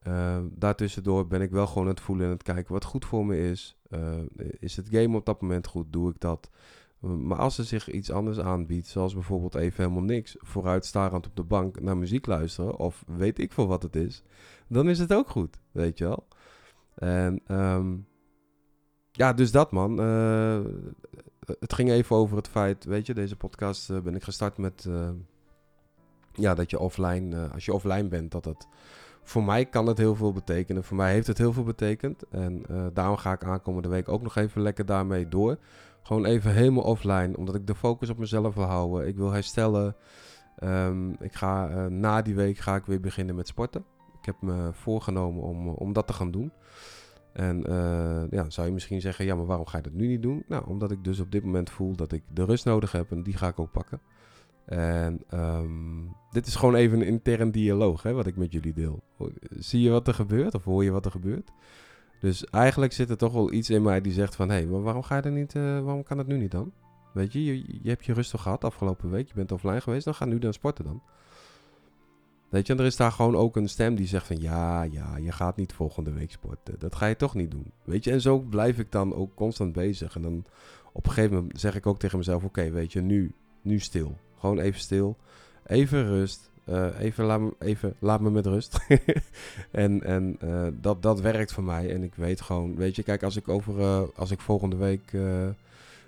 Uh, 0.06 0.38
daartussendoor 0.50 1.26
ben 1.26 1.40
ik 1.40 1.50
wel 1.50 1.66
gewoon 1.66 1.86
het 1.86 2.00
voelen 2.00 2.24
en 2.24 2.32
het 2.32 2.42
kijken 2.42 2.72
wat 2.72 2.84
goed 2.84 3.04
voor 3.04 3.26
me 3.26 3.38
is. 3.50 3.78
Uh, 3.90 4.14
is 4.58 4.76
het 4.76 4.88
game 4.90 5.16
op 5.16 5.26
dat 5.26 5.40
moment 5.40 5.66
goed? 5.66 5.92
Doe 5.92 6.10
ik 6.10 6.20
dat? 6.20 6.50
Maar 6.98 7.38
als 7.38 7.58
er 7.58 7.64
zich 7.64 7.90
iets 7.90 8.10
anders 8.10 8.38
aanbiedt, 8.38 8.86
zoals 8.86 9.14
bijvoorbeeld 9.14 9.54
even 9.54 9.82
helemaal 9.82 10.04
niks, 10.04 10.36
vooruitstarend 10.38 11.26
op 11.26 11.36
de 11.36 11.42
bank 11.42 11.80
naar 11.80 11.96
muziek 11.96 12.26
luisteren, 12.26 12.76
of 12.76 13.04
weet 13.06 13.38
ik 13.38 13.52
veel 13.52 13.66
wat 13.66 13.82
het 13.82 13.96
is, 13.96 14.22
dan 14.68 14.88
is 14.88 14.98
het 14.98 15.12
ook 15.12 15.28
goed, 15.28 15.58
weet 15.72 15.98
je 15.98 16.04
wel. 16.04 16.26
En 16.96 17.42
um, 17.48 18.06
ja, 19.12 19.32
dus 19.32 19.50
dat 19.50 19.72
man. 19.72 20.00
Uh, 20.00 20.60
het 21.58 21.72
ging 21.72 21.90
even 21.90 22.16
over 22.16 22.36
het 22.36 22.48
feit, 22.48 22.84
weet 22.84 23.06
je, 23.06 23.14
deze 23.14 23.36
podcast 23.36 23.90
uh, 23.90 24.00
ben 24.00 24.14
ik 24.14 24.22
gestart 24.22 24.58
met, 24.58 24.84
uh, 24.88 25.08
ja, 26.32 26.54
dat 26.54 26.70
je 26.70 26.78
offline, 26.78 27.48
als 27.48 27.64
je 27.64 27.72
offline 27.72 28.08
bent, 28.08 28.30
dat 28.30 28.44
het, 28.44 28.66
voor 29.22 29.44
mij 29.44 29.66
kan 29.66 29.86
het 29.86 29.98
heel 29.98 30.14
veel 30.14 30.32
betekenen. 30.32 30.84
Voor 30.84 30.96
mij 30.96 31.12
heeft 31.12 31.26
het 31.26 31.38
heel 31.38 31.52
veel 31.52 31.64
betekend. 31.64 32.22
En 32.28 32.62
daarom 32.92 33.16
ga 33.16 33.32
ik 33.32 33.44
aankomende 33.44 33.88
week 33.88 34.08
ook 34.08 34.22
nog 34.22 34.36
even 34.36 34.62
lekker 34.62 34.86
daarmee 34.86 35.28
door. 35.28 35.58
Gewoon 36.02 36.24
even 36.24 36.52
helemaal 36.52 36.82
offline, 36.82 37.36
omdat 37.36 37.54
ik 37.54 37.66
de 37.66 37.74
focus 37.74 38.10
op 38.10 38.18
mezelf 38.18 38.54
wil 38.54 38.64
houden. 38.64 39.08
Ik 39.08 39.16
wil 39.16 39.30
herstellen. 39.30 39.96
Um, 40.62 41.16
ik 41.20 41.34
ga, 41.34 41.88
na 41.88 42.22
die 42.22 42.34
week 42.34 42.58
ga 42.58 42.74
ik 42.74 42.86
weer 42.86 43.00
beginnen 43.00 43.34
met 43.34 43.46
sporten. 43.46 43.84
Ik 44.26 44.32
heb 44.32 44.42
me 44.50 44.70
voorgenomen 44.72 45.42
om, 45.42 45.68
om 45.68 45.92
dat 45.92 46.06
te 46.06 46.12
gaan 46.12 46.30
doen. 46.30 46.52
En 47.32 47.70
uh, 47.70 48.30
ja, 48.30 48.50
zou 48.50 48.66
je 48.66 48.72
misschien 48.72 49.00
zeggen, 49.00 49.24
ja, 49.24 49.34
maar 49.34 49.46
waarom 49.46 49.66
ga 49.66 49.76
je 49.76 49.82
dat 49.82 49.92
nu 49.92 50.06
niet 50.06 50.22
doen? 50.22 50.44
Nou, 50.48 50.66
omdat 50.66 50.90
ik 50.90 51.04
dus 51.04 51.20
op 51.20 51.30
dit 51.30 51.44
moment 51.44 51.70
voel 51.70 51.96
dat 51.96 52.12
ik 52.12 52.22
de 52.32 52.44
rust 52.44 52.64
nodig 52.64 52.92
heb 52.92 53.10
en 53.10 53.22
die 53.22 53.36
ga 53.36 53.48
ik 53.48 53.60
ook 53.60 53.72
pakken. 53.72 54.00
En 54.64 55.22
um, 55.34 56.16
dit 56.30 56.46
is 56.46 56.54
gewoon 56.54 56.74
even 56.74 57.00
een 57.00 57.06
intern 57.06 57.50
dialoog, 57.50 58.02
hè, 58.02 58.12
wat 58.12 58.26
ik 58.26 58.36
met 58.36 58.52
jullie 58.52 58.72
deel. 58.72 59.02
Zie 59.58 59.80
je 59.80 59.90
wat 59.90 60.08
er 60.08 60.14
gebeurt 60.14 60.54
of 60.54 60.64
hoor 60.64 60.84
je 60.84 60.90
wat 60.90 61.04
er 61.04 61.10
gebeurt? 61.10 61.50
Dus 62.20 62.44
eigenlijk 62.44 62.92
zit 62.92 63.10
er 63.10 63.16
toch 63.16 63.32
wel 63.32 63.52
iets 63.52 63.70
in 63.70 63.82
mij 63.82 64.00
die 64.00 64.12
zegt 64.12 64.36
van... 64.36 64.48
hé, 64.48 64.54
hey, 64.54 64.66
maar 64.66 64.82
waarom 64.82 65.02
ga 65.02 65.16
je 65.16 65.22
er 65.22 65.30
niet... 65.30 65.54
Uh, 65.54 65.80
waarom 65.80 66.02
kan 66.02 66.18
het 66.18 66.26
nu 66.26 66.38
niet 66.38 66.50
dan? 66.50 66.72
Weet 67.12 67.32
je, 67.32 67.44
je, 67.44 67.64
je 67.82 67.88
hebt 67.88 68.04
je 68.04 68.12
rustig 68.12 68.42
gehad 68.42 68.64
afgelopen 68.64 69.10
week. 69.10 69.28
Je 69.28 69.34
bent 69.34 69.52
offline 69.52 69.80
geweest. 69.80 70.04
Dan 70.04 70.14
ga 70.14 70.24
nu 70.24 70.38
dan 70.38 70.52
sporten 70.52 70.84
dan. 70.84 71.02
Weet 72.48 72.66
je, 72.66 72.74
er 72.74 72.84
is 72.84 72.96
daar 72.96 73.12
gewoon 73.12 73.36
ook 73.36 73.56
een 73.56 73.68
stem 73.68 73.94
die 73.94 74.06
zegt 74.06 74.26
van... 74.26 74.40
ja, 74.40 74.82
ja, 74.82 75.16
je 75.16 75.32
gaat 75.32 75.56
niet 75.56 75.72
volgende 75.72 76.12
week 76.12 76.30
sporten. 76.30 76.78
Dat 76.78 76.94
ga 76.94 77.06
je 77.06 77.16
toch 77.16 77.34
niet 77.34 77.50
doen. 77.50 77.72
Weet 77.84 78.04
je, 78.04 78.10
en 78.10 78.20
zo 78.20 78.38
blijf 78.38 78.78
ik 78.78 78.92
dan 78.92 79.14
ook 79.14 79.34
constant 79.34 79.72
bezig. 79.72 80.14
En 80.14 80.22
dan 80.22 80.44
op 80.92 81.06
een 81.06 81.12
gegeven 81.12 81.36
moment 81.36 81.60
zeg 81.60 81.74
ik 81.74 81.86
ook 81.86 81.98
tegen 81.98 82.18
mezelf... 82.18 82.44
oké, 82.44 82.70
weet 82.70 82.92
je, 82.92 83.00
nu, 83.00 83.34
nu 83.62 83.78
stil. 83.78 84.16
Gewoon 84.38 84.58
even 84.58 84.80
stil. 84.80 85.16
Even 85.66 86.06
rust. 86.06 86.50
Uh, 86.68 87.00
even, 87.00 87.24
laat 87.24 87.40
me, 87.40 87.54
even 87.58 87.94
laat 87.98 88.20
me 88.20 88.30
met 88.30 88.46
rust. 88.46 88.78
en 89.70 90.02
en 90.02 90.38
uh, 90.44 90.66
dat, 90.80 91.02
dat 91.02 91.20
werkt 91.20 91.52
voor 91.52 91.64
mij. 91.64 91.92
En 91.94 92.02
ik 92.02 92.14
weet 92.14 92.40
gewoon, 92.40 92.76
weet 92.76 92.96
je, 92.96 93.02
kijk, 93.02 93.22
als 93.22 93.36
ik 93.36 93.48
over, 93.48 93.78
uh, 93.78 94.02
als 94.14 94.30
ik 94.30 94.40
volgende 94.40 94.76
week 94.76 95.12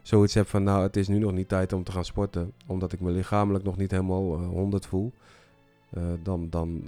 zoiets 0.03 0.35
heb 0.35 0.47
van, 0.47 0.63
nou, 0.63 0.83
het 0.83 0.97
is 0.97 1.09
nu 1.09 1.19
nog 1.19 1.33
niet 1.33 1.49
tijd 1.49 1.73
om 1.73 1.85
te 1.85 1.93
gaan 1.93 2.05
sporten, 2.05 2.53
omdat 2.67 2.93
ik 2.93 3.01
me 3.01 3.11
lichamelijk 3.11 3.65
nog 3.65 3.77
niet 3.77 3.91
helemaal 3.91 4.37
100 4.37 4.87
voel, 4.87 5.13
dan, 6.23 6.51
dan, 6.51 6.83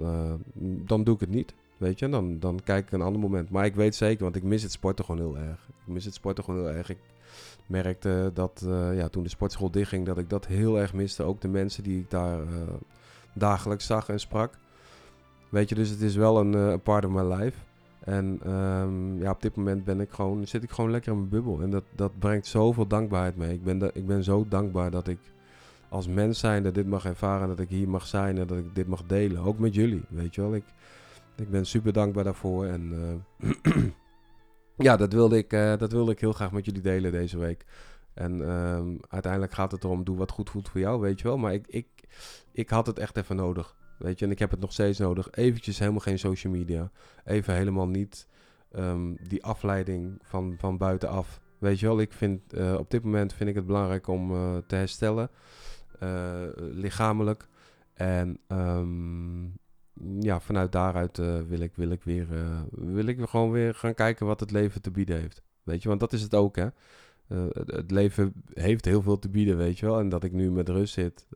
dan 0.86 1.04
doe 1.04 1.14
ik 1.14 1.20
het 1.20 1.30
niet. 1.30 1.54
Weet 1.76 1.98
je, 1.98 2.08
dan, 2.08 2.38
dan 2.38 2.60
kijk 2.64 2.86
ik 2.86 2.92
een 2.92 3.02
ander 3.02 3.20
moment. 3.20 3.50
Maar 3.50 3.64
ik 3.64 3.74
weet 3.74 3.94
zeker, 3.94 4.22
want 4.22 4.36
ik 4.36 4.42
mis 4.42 4.62
het 4.62 4.72
sporten 4.72 5.04
gewoon 5.04 5.20
heel 5.20 5.38
erg. 5.38 5.68
Ik 5.68 5.92
mis 5.92 6.04
het 6.04 6.14
sporten 6.14 6.44
gewoon 6.44 6.60
heel 6.60 6.70
erg. 6.74 6.90
Ik 6.90 6.98
merkte 7.66 8.30
dat 8.34 8.66
ja, 8.94 9.08
toen 9.08 9.22
de 9.22 9.28
sportschool 9.28 9.70
dichtging, 9.70 10.06
dat 10.06 10.18
ik 10.18 10.30
dat 10.30 10.46
heel 10.46 10.78
erg 10.78 10.94
miste. 10.94 11.22
Ook 11.22 11.40
de 11.40 11.48
mensen 11.48 11.82
die 11.82 11.98
ik 11.98 12.10
daar 12.10 12.40
dagelijks 13.32 13.86
zag 13.86 14.08
en 14.08 14.20
sprak. 14.20 14.58
Weet 15.48 15.68
je, 15.68 15.74
dus 15.74 15.88
het 15.88 16.00
is 16.00 16.16
wel 16.16 16.40
een 16.40 16.80
part 16.80 17.04
of 17.04 17.10
my 17.10 17.34
life. 17.34 17.58
En 18.00 18.52
um, 18.52 19.18
ja, 19.22 19.30
op 19.30 19.42
dit 19.42 19.56
moment 19.56 19.84
ben 19.84 20.00
ik 20.00 20.10
gewoon, 20.10 20.46
zit 20.46 20.62
ik 20.62 20.70
gewoon 20.70 20.90
lekker 20.90 21.12
in 21.12 21.18
mijn 21.18 21.30
bubbel. 21.30 21.60
En 21.60 21.70
dat, 21.70 21.84
dat 21.94 22.18
brengt 22.18 22.46
zoveel 22.46 22.86
dankbaarheid 22.86 23.36
mee. 23.36 23.52
Ik 23.52 23.64
ben, 23.64 23.90
ik 23.94 24.06
ben 24.06 24.24
zo 24.24 24.46
dankbaar 24.48 24.90
dat 24.90 25.08
ik 25.08 25.18
als 25.90 26.06
mens 26.06 26.38
zijnde 26.38 26.70
dit 26.70 26.86
mag 26.86 27.04
ervaren. 27.04 27.48
Dat 27.48 27.60
ik 27.60 27.68
hier 27.68 27.88
mag 27.88 28.06
zijn 28.06 28.38
en 28.38 28.46
dat 28.46 28.58
ik 28.58 28.74
dit 28.74 28.86
mag 28.86 29.02
delen. 29.06 29.42
Ook 29.42 29.58
met 29.58 29.74
jullie, 29.74 30.04
weet 30.08 30.34
je 30.34 30.40
wel. 30.40 30.54
Ik, 30.54 30.64
ik 31.36 31.50
ben 31.50 31.66
super 31.66 31.92
dankbaar 31.92 32.24
daarvoor. 32.24 32.64
En 32.66 33.22
uh, 33.42 33.84
ja, 34.86 34.96
dat 34.96 35.12
wilde, 35.12 35.36
ik, 35.36 35.52
uh, 35.52 35.76
dat 35.76 35.92
wilde 35.92 36.12
ik 36.12 36.20
heel 36.20 36.32
graag 36.32 36.52
met 36.52 36.64
jullie 36.64 36.80
delen 36.80 37.12
deze 37.12 37.38
week. 37.38 37.64
En 38.14 38.50
um, 38.50 39.00
uiteindelijk 39.08 39.52
gaat 39.52 39.72
het 39.72 39.84
erom, 39.84 40.04
doe 40.04 40.16
wat 40.16 40.30
goed 40.30 40.50
voelt 40.50 40.68
voor 40.68 40.80
jou, 40.80 41.00
weet 41.00 41.20
je 41.20 41.28
wel. 41.28 41.38
Maar 41.38 41.52
ik, 41.52 41.66
ik, 41.66 41.86
ik 42.52 42.70
had 42.70 42.86
het 42.86 42.98
echt 42.98 43.16
even 43.16 43.36
nodig. 43.36 43.76
Weet 43.98 44.18
je, 44.18 44.24
en 44.24 44.30
ik 44.30 44.38
heb 44.38 44.50
het 44.50 44.60
nog 44.60 44.72
steeds 44.72 44.98
nodig. 44.98 45.28
Eventjes 45.30 45.78
helemaal 45.78 46.00
geen 46.00 46.18
social 46.18 46.52
media. 46.52 46.90
Even 47.24 47.54
helemaal 47.54 47.88
niet 47.88 48.26
um, 48.76 49.16
die 49.28 49.44
afleiding 49.44 50.18
van, 50.22 50.54
van 50.58 50.78
buitenaf. 50.78 51.40
Weet 51.58 51.80
je 51.80 51.86
wel, 51.86 52.00
ik 52.00 52.12
vind 52.12 52.54
uh, 52.54 52.74
op 52.74 52.90
dit 52.90 53.02
moment 53.02 53.32
vind 53.32 53.48
ik 53.48 53.54
het 53.54 53.66
belangrijk 53.66 54.06
om 54.06 54.28
te 54.66 54.74
herstellen. 54.74 55.30
Uh, 56.02 56.42
lichamelijk. 56.56 57.48
En 57.94 58.38
um, 58.48 59.58
ja, 60.20 60.40
vanuit 60.40 60.72
daaruit 60.72 61.16
wil, 61.48 61.60
ik, 61.60 61.72
wil, 61.74 61.90
ik 61.90 62.02
weer, 62.02 62.26
wil 62.70 63.06
ik 63.06 63.20
gewoon 63.28 63.50
weer 63.50 63.74
gaan 63.74 63.94
kijken 63.94 64.26
wat 64.26 64.40
het 64.40 64.50
leven 64.50 64.82
te 64.82 64.90
bieden 64.90 65.20
heeft. 65.20 65.42
Weet 65.62 65.82
je, 65.82 65.88
want 65.88 66.00
dat 66.00 66.12
is 66.12 66.22
het 66.22 66.34
ook, 66.34 66.56
hè. 66.56 66.66
Het 67.66 67.90
leven 67.90 68.32
heeft 68.52 68.84
heel 68.84 69.02
veel 69.02 69.18
te 69.18 69.28
bieden, 69.28 69.56
weet 69.56 69.78
je 69.78 69.86
wel. 69.86 69.98
En 69.98 70.08
dat 70.08 70.24
ik 70.24 70.32
nu 70.32 70.50
met 70.50 70.68
rust 70.68 70.94
zit, 70.94 71.26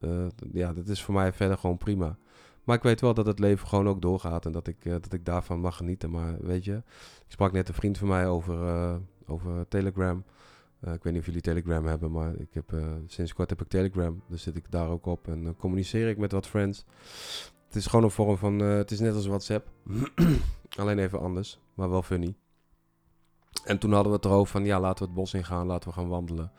ja, 0.52 0.72
dat 0.72 0.88
is 0.88 1.02
voor 1.02 1.14
mij 1.14 1.32
verder 1.32 1.58
gewoon 1.58 1.78
prima. 1.78 2.18
Maar 2.64 2.76
ik 2.76 2.82
weet 2.82 3.00
wel 3.00 3.14
dat 3.14 3.26
het 3.26 3.38
leven 3.38 3.68
gewoon 3.68 3.88
ook 3.88 4.02
doorgaat 4.02 4.46
en 4.46 4.52
dat 4.52 4.66
ik, 4.66 4.84
dat 4.84 5.12
ik 5.12 5.24
daarvan 5.24 5.60
mag 5.60 5.76
genieten. 5.76 6.10
Maar 6.10 6.36
weet 6.40 6.64
je, 6.64 6.76
ik 7.26 7.32
sprak 7.32 7.52
net 7.52 7.68
een 7.68 7.74
vriend 7.74 7.98
van 7.98 8.08
mij 8.08 8.26
over, 8.26 9.00
over 9.26 9.68
Telegram. 9.68 10.24
Ik 10.92 11.02
weet 11.02 11.12
niet 11.12 11.18
of 11.18 11.26
jullie 11.26 11.40
Telegram 11.40 11.86
hebben, 11.86 12.10
maar 12.10 12.34
ik 12.34 12.48
heb, 12.52 12.74
sinds 13.06 13.32
kort 13.32 13.50
heb 13.50 13.60
ik 13.60 13.68
Telegram. 13.68 14.22
Dus 14.28 14.42
zit 14.42 14.56
ik 14.56 14.70
daar 14.70 14.88
ook 14.88 15.06
op 15.06 15.28
en 15.28 15.56
communiceer 15.56 16.08
ik 16.08 16.18
met 16.18 16.32
wat 16.32 16.46
friends. 16.46 16.84
Het 17.66 17.76
is 17.76 17.86
gewoon 17.86 18.04
een 18.04 18.10
vorm 18.10 18.36
van, 18.36 18.58
het 18.58 18.90
is 18.90 19.00
net 19.00 19.14
als 19.14 19.26
WhatsApp. 19.26 19.70
Alleen 20.78 20.98
even 20.98 21.20
anders, 21.20 21.60
maar 21.74 21.90
wel 21.90 22.02
funny. 22.02 22.34
En 23.64 23.78
toen 23.78 23.92
hadden 23.92 24.10
we 24.10 24.16
het 24.16 24.26
erover 24.26 24.52
van, 24.52 24.64
ja, 24.64 24.80
laten 24.80 24.98
we 24.98 25.04
het 25.04 25.14
bos 25.14 25.34
ingaan, 25.34 25.66
laten 25.66 25.88
we 25.88 25.94
gaan 25.94 26.08
wandelen. 26.08 26.52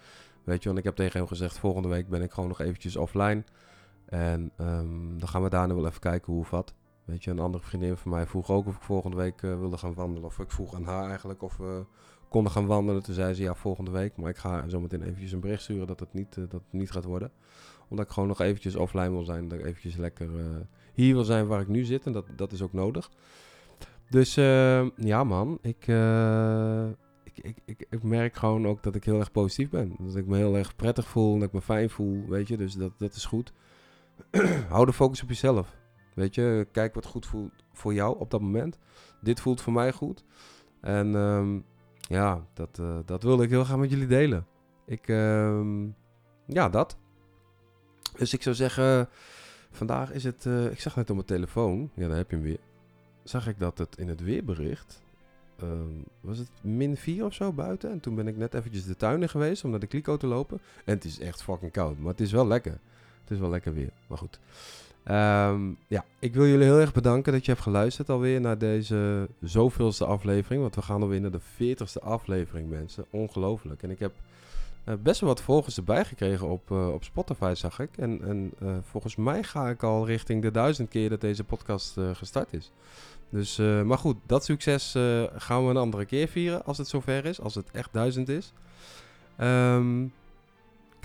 Weet 0.43 0.61
je, 0.61 0.65
want 0.65 0.79
ik 0.79 0.85
heb 0.85 0.95
tegen 0.95 1.19
hem 1.19 1.27
gezegd, 1.27 1.59
volgende 1.59 1.87
week 1.87 2.09
ben 2.09 2.21
ik 2.21 2.31
gewoon 2.31 2.49
nog 2.49 2.59
eventjes 2.59 2.95
offline. 2.95 3.43
En 4.05 4.51
um, 4.57 5.19
dan 5.19 5.27
gaan 5.27 5.43
we 5.43 5.49
daarna 5.49 5.75
wel 5.75 5.85
even 5.85 5.99
kijken 5.99 6.33
hoe 6.33 6.41
of 6.41 6.49
wat. 6.49 6.73
Weet 7.05 7.23
je, 7.23 7.31
een 7.31 7.39
andere 7.39 7.63
vriendin 7.63 7.97
van 7.97 8.11
mij 8.11 8.25
vroeg 8.27 8.49
ook 8.49 8.67
of 8.67 8.75
ik 8.75 8.81
volgende 8.81 9.17
week 9.17 9.41
wilde 9.41 9.77
gaan 9.77 9.93
wandelen. 9.93 10.25
Of 10.25 10.39
ik 10.39 10.51
vroeg 10.51 10.75
aan 10.75 10.83
haar 10.83 11.07
eigenlijk 11.07 11.41
of 11.41 11.57
we 11.57 11.85
konden 12.29 12.51
gaan 12.51 12.65
wandelen. 12.65 13.03
Toen 13.03 13.13
zei 13.13 13.33
ze 13.33 13.43
ja, 13.43 13.55
volgende 13.55 13.91
week. 13.91 14.17
Maar 14.17 14.29
ik 14.29 14.37
ga 14.37 14.69
zometeen 14.69 15.01
eventjes 15.01 15.31
een 15.31 15.39
bericht 15.39 15.61
sturen 15.61 15.87
dat 15.87 15.99
het 15.99 16.13
niet, 16.13 16.35
uh, 16.35 16.45
dat 16.49 16.61
niet 16.69 16.91
gaat 16.91 17.03
worden. 17.03 17.31
Omdat 17.87 18.05
ik 18.05 18.11
gewoon 18.11 18.29
nog 18.29 18.41
eventjes 18.41 18.75
offline 18.75 19.09
wil 19.09 19.23
zijn. 19.23 19.47
Dat 19.47 19.59
ik 19.59 19.65
eventjes 19.65 19.95
lekker 19.95 20.29
uh, 20.29 20.45
hier 20.93 21.13
wil 21.13 21.23
zijn 21.23 21.47
waar 21.47 21.61
ik 21.61 21.67
nu 21.67 21.83
zit. 21.83 22.05
En 22.05 22.11
dat, 22.11 22.25
dat 22.35 22.51
is 22.51 22.61
ook 22.61 22.73
nodig. 22.73 23.11
Dus 24.09 24.37
uh, 24.37 24.89
ja, 24.95 25.23
man. 25.23 25.57
Ik, 25.61 25.87
ik, 27.23 27.55
ik, 27.65 27.85
ik, 27.89 28.03
merk 28.03 28.35
gewoon 28.35 28.67
ook 28.67 28.83
dat 28.83 28.95
ik 28.95 29.03
heel 29.03 29.19
erg 29.19 29.31
positief 29.31 29.69
ben. 29.69 29.95
Dat 29.99 30.15
ik 30.15 30.25
me 30.25 30.37
heel 30.37 30.57
erg 30.57 30.75
prettig 30.75 31.07
voel. 31.07 31.33
Dat 31.33 31.47
ik 31.47 31.53
me 31.53 31.61
fijn 31.61 31.89
voel. 31.89 32.25
Weet 32.27 32.47
je, 32.47 32.57
dus 32.57 32.73
dat, 32.73 32.91
dat 32.97 33.13
is 33.13 33.25
goed. 33.25 33.53
Hou 34.69 34.85
de 34.85 34.93
focus 34.93 35.21
op 35.21 35.29
jezelf. 35.29 35.75
Weet 36.15 36.35
je, 36.35 36.67
kijk 36.71 36.93
wat 36.93 37.05
goed 37.05 37.25
voelt 37.25 37.51
voor 37.73 37.93
jou 37.93 38.19
op 38.19 38.31
dat 38.31 38.41
moment. 38.41 38.77
Dit 39.21 39.39
voelt 39.39 39.61
voor 39.61 39.73
mij 39.73 39.91
goed. 39.91 40.23
En 40.81 41.15
um, 41.15 41.65
ja, 42.07 42.45
dat, 42.53 42.77
uh, 42.81 42.97
dat 43.05 43.23
wilde 43.23 43.43
ik 43.43 43.49
heel 43.49 43.63
graag 43.63 43.77
met 43.77 43.89
jullie 43.89 44.07
delen. 44.07 44.45
Ik, 44.85 45.07
um, 45.07 45.95
ja, 46.45 46.69
dat. 46.69 46.97
Dus 48.17 48.33
ik 48.33 48.41
zou 48.41 48.55
zeggen, 48.55 49.09
vandaag 49.71 50.11
is 50.11 50.23
het, 50.23 50.45
ik 50.45 50.79
zag 50.79 50.95
net 50.95 51.09
op 51.09 51.15
mijn 51.15 51.27
telefoon. 51.27 51.89
Ja, 51.93 52.07
daar 52.07 52.17
heb 52.17 52.29
je 52.29 52.35
hem 52.35 52.45
weer 52.45 52.59
zag 53.25 53.47
ik 53.47 53.59
dat 53.59 53.77
het 53.77 53.97
in 53.97 54.07
het 54.07 54.21
weerbericht. 54.21 55.01
Um, 55.63 56.03
was 56.21 56.37
het 56.37 56.49
min 56.61 56.97
4 56.97 57.25
of 57.25 57.33
zo 57.33 57.51
buiten? 57.51 57.91
En 57.91 57.99
toen 57.99 58.15
ben 58.15 58.27
ik 58.27 58.37
net 58.37 58.53
eventjes 58.53 58.85
de 58.85 58.95
tuin 58.95 59.21
in 59.21 59.29
geweest 59.29 59.63
om 59.63 59.69
naar 59.69 59.79
de 59.79 59.87
kliko 59.87 60.17
te 60.17 60.27
lopen. 60.27 60.59
En 60.85 60.93
het 60.93 61.03
is 61.03 61.19
echt 61.19 61.43
fucking 61.43 61.71
koud, 61.71 61.97
maar 61.97 62.11
het 62.11 62.21
is 62.21 62.31
wel 62.31 62.47
lekker. 62.47 62.79
Het 63.21 63.31
is 63.31 63.39
wel 63.39 63.49
lekker 63.49 63.73
weer, 63.73 63.91
maar 64.07 64.17
goed. 64.17 64.39
Um, 65.11 65.77
ja, 65.87 66.05
ik 66.19 66.33
wil 66.33 66.47
jullie 66.47 66.65
heel 66.65 66.79
erg 66.79 66.93
bedanken 66.93 67.31
dat 67.33 67.45
je 67.45 67.51
hebt 67.51 67.63
geluisterd 67.63 68.09
alweer 68.09 68.41
naar 68.41 68.57
deze 68.57 69.27
zoveelste 69.41 70.05
aflevering. 70.05 70.61
Want 70.61 70.75
we 70.75 70.81
gaan 70.81 71.01
alweer 71.01 71.21
naar 71.21 71.31
de 71.31 71.41
40ste 71.77 72.03
aflevering, 72.03 72.69
mensen. 72.69 73.05
Ongelooflijk. 73.09 73.83
En 73.83 73.89
ik 73.89 73.99
heb 73.99 74.11
eh, 74.85 74.93
best 75.03 75.19
wel 75.19 75.29
wat 75.29 75.41
volgers 75.41 75.77
erbij 75.77 76.05
gekregen 76.05 76.49
op, 76.49 76.71
eh, 76.71 76.93
op 76.93 77.03
Spotify, 77.03 77.53
zag 77.55 77.79
ik. 77.79 77.89
En, 77.97 78.21
en 78.23 78.51
eh, 78.59 78.67
volgens 78.81 79.15
mij 79.15 79.43
ga 79.43 79.69
ik 79.69 79.83
al 79.83 80.05
richting 80.05 80.41
de 80.41 80.51
duizend 80.51 80.89
keer 80.89 81.09
dat 81.09 81.21
deze 81.21 81.43
podcast 81.43 81.97
gestart 82.13 82.53
is. 82.53 82.71
Dus, 83.29 83.57
maar 83.57 83.97
goed, 83.97 84.17
dat 84.25 84.45
succes 84.45 84.91
gaan 85.35 85.63
we 85.63 85.69
een 85.69 85.77
andere 85.77 86.05
keer 86.05 86.27
vieren 86.27 86.65
als 86.65 86.77
het 86.77 86.87
zover 86.87 87.25
is. 87.25 87.41
Als 87.41 87.55
het 87.55 87.71
echt 87.71 87.89
duizend 87.91 88.29
is. 88.29 88.53
Ehm, 89.35 90.05